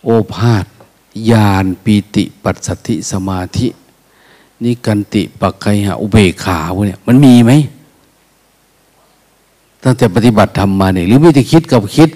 [0.04, 0.64] โอภาษ
[1.30, 3.68] ญาณปีติปัสสติสมาธิ
[4.62, 7.52] นิกันติปักไคหะอุเบกขาเนี่ยมันมีไหม
[9.82, 12.10] ตั้งแต่ปฏิบัติทำมาเนี่ยหรือไม่แต่คิดกับคิด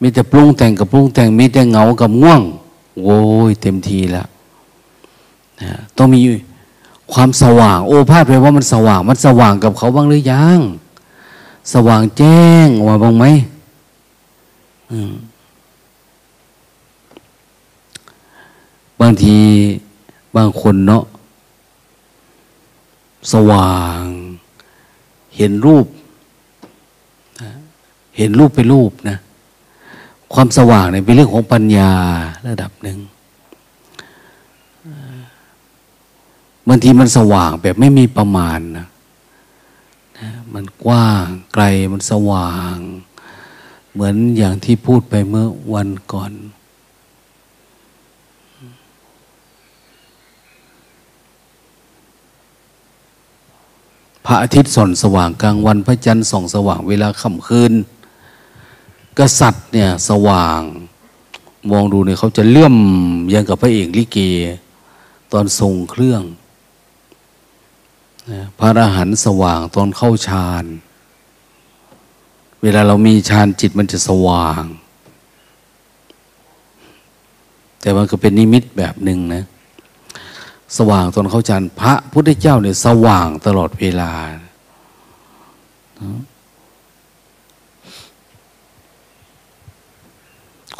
[0.00, 2.42] มีแต่ปรุงแต่งกับปรุงแต่งมีแต่เหงากับง่วง
[3.02, 4.26] โว้ยเต็มทีแล้ว
[5.60, 6.18] นะต้องมี
[7.12, 10.58] ความสว่าง โอภาษแปลว่ามันสว่าง มันสว่างกับเขาบ้างหรือยัง
[11.72, 13.24] สว่างแจ้งว่าบ้างไหม
[19.00, 19.36] บางที
[20.36, 21.04] บางคนเนาะ
[23.32, 24.00] สว่าง
[25.36, 25.86] เห็นรูป
[28.16, 29.16] เห็นรูปเป็นรูปนะ
[30.34, 31.90] ความสว่างเนี่ยเป็นเรื่องของปัญญา
[32.48, 32.98] ระดับหนึ่ง
[36.72, 38.86] บางทีมันสว่างแบบไม่มีประมาณนะ
[40.18, 42.76] นะมันกว้างไกลมันสว่าง
[43.92, 46.32] เหมือนอย่างที่พูดไปเมื่อวันก่อน
[54.26, 57.72] พระอาทิตย์ส่องสว่างกลางวันพระจันทร์ส่องสว่างเวลาค่ำคืน
[59.18, 60.60] กษัตริย์เนี่ยสว่าง
[61.70, 62.76] มองดูเนี่ยเขาจะเลื่อม
[63.32, 64.18] ยังกับพระเอกลิเก
[65.32, 66.24] ตอนทรงเครื่อง
[68.58, 70.64] พระอรหันต์สว่างตอนเข้าฌาน
[72.62, 74.62] เวลาเรามีฌานจิตมันจะสว่าง
[77.80, 79.44] แต่มันก็เป็นนิมิตแบบหนึ่งนะ
[80.76, 84.12] สว่างตอนเข้าฌานพระพุทธเจ้าเนี่ยสว่างตลอดเวลา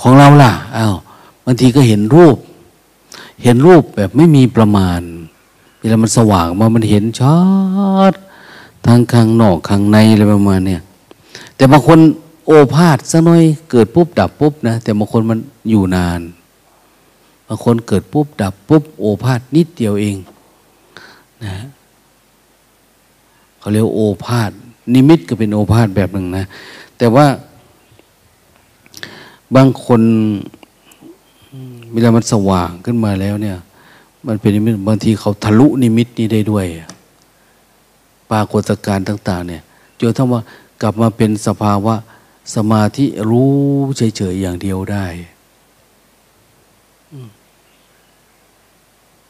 [0.01, 0.95] ของเราล่ะอา้าว
[1.45, 2.37] บางทีก็เห็นรูป
[3.43, 5.01] เห็นรูปแบบไม่มีประมาณ
[5.81, 7.39] เวลามันสว่างมามันเห็นชั
[8.11, 8.13] ด
[8.87, 10.81] ทางข้างนอกข้างในอะไรประมาณเนี่ย
[11.57, 11.99] แต่บางคน
[12.47, 15.39] โอภาษสักหน่อยเกิดปุ๊บดับปุ๊บนะแต่บางคนมัน
[15.71, 16.21] อยู่นาน
[17.47, 20.17] บางคนเกิดปุ๊บดับปุ๊บโอภาษนิดเดียวเอง
[21.45, 21.55] นะ
[23.59, 24.51] เขาเรียกโอภาษ
[24.95, 26.45] นิมิตก็เป็นโอภาษแบบหนึ่งนะ
[26.99, 27.27] แต่ว่า
[29.57, 30.03] บางคน
[31.93, 33.57] เวลามันสว่างขึ้นมาแล้วเนี่ย
[34.27, 36.67] มันเป็นนิมิตบางทีเขาทะลุนิมิตนี้ได้ด้วย
[38.31, 39.63] ปรากฏการณ์ต่าง ๆ เนี่ย
[40.01, 40.41] จนทั้งว่า
[40.83, 41.95] กลับมาเป็นสภาวะ
[42.55, 43.53] สมาธิรู้
[43.97, 45.07] เฉยๆอย่างเดียวได้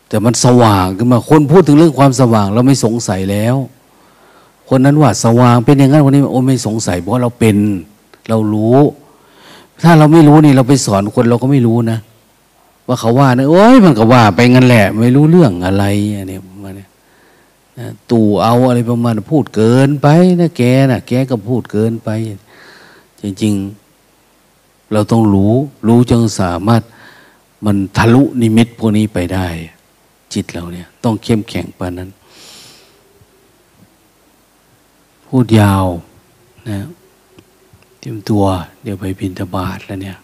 [0.09, 3.57] แต่มันสว่างขึ้นมา คนพูดถึงเรื่องความสว่างเราไม่สงสัยแล้ว
[4.69, 7.57] คนนั้นว่าสว่างเป็นอย่างนั้นวันนี้โอ้ไม่สงสัยเพราะเราเป็น
[8.29, 8.79] เรารู้
[9.83, 11.99] ถ้าเราไม่รู้นี่เราไปสอนคนเราก็ไม่รู้นะ
[12.91, 15.85] ว่าเขาว่านี่ยโอ้ยมันก็ว่าไปงั้นแหละ ไม่รู้เรื่องอะไร
[16.17, 16.89] อันนี้มาเนี่ย
[18.11, 20.09] ตู่เอาอะไรประมาณพูดเกินไป
[20.41, 22.11] นะแกนะแกก็พูดเกินไป
[23.21, 23.55] จริง
[24.23, 25.55] ๆ เราต้องรู้
[25.87, 26.83] รู้จงสามารถ
[27.65, 29.47] มันทะลุนิมิตพวกนี้ไปได้
[30.33, 32.11] จิตเราเนี่ย ต้องเข้มแข็งปานนั้น
[35.27, 35.87] พูดยาว
[36.69, 36.79] นะ
[37.99, 38.45] เตรียมตัว
[38.83, 40.19] เดี๋ยวไปบินทบาทแล้วเนี่ย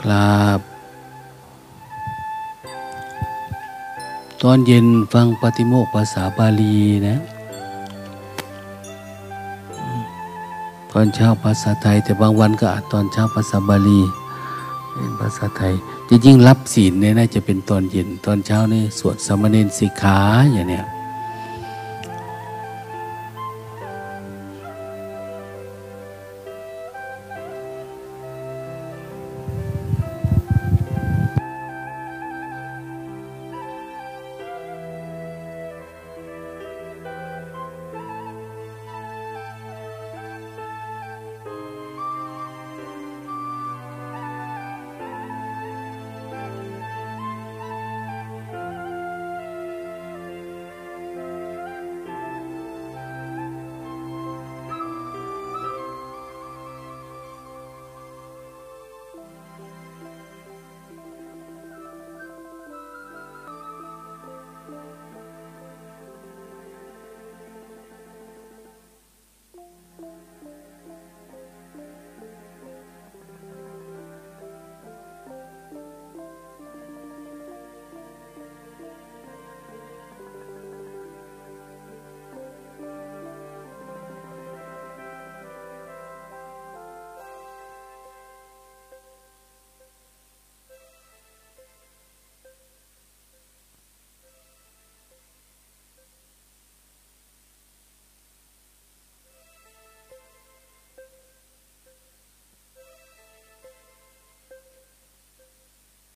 [0.00, 0.58] ครับ
[4.42, 6.76] ตอนเย็นฟังปฏิโมกภาษาบาลี
[7.08, 7.18] นะ
[10.92, 14.00] ตอนเช้าภาษาไทย แต่บางวันก็อาจตอนเช้าภาษาบาลี
[14.92, 15.74] เป็นภาษาไทย
[16.08, 20.18] จริงรับศีลเนี่ยน่าจะเป็นตอนเย็น ตอนเช้านี่สวดสมณีสิกขา
[20.52, 20.86] อย่างเนี้ย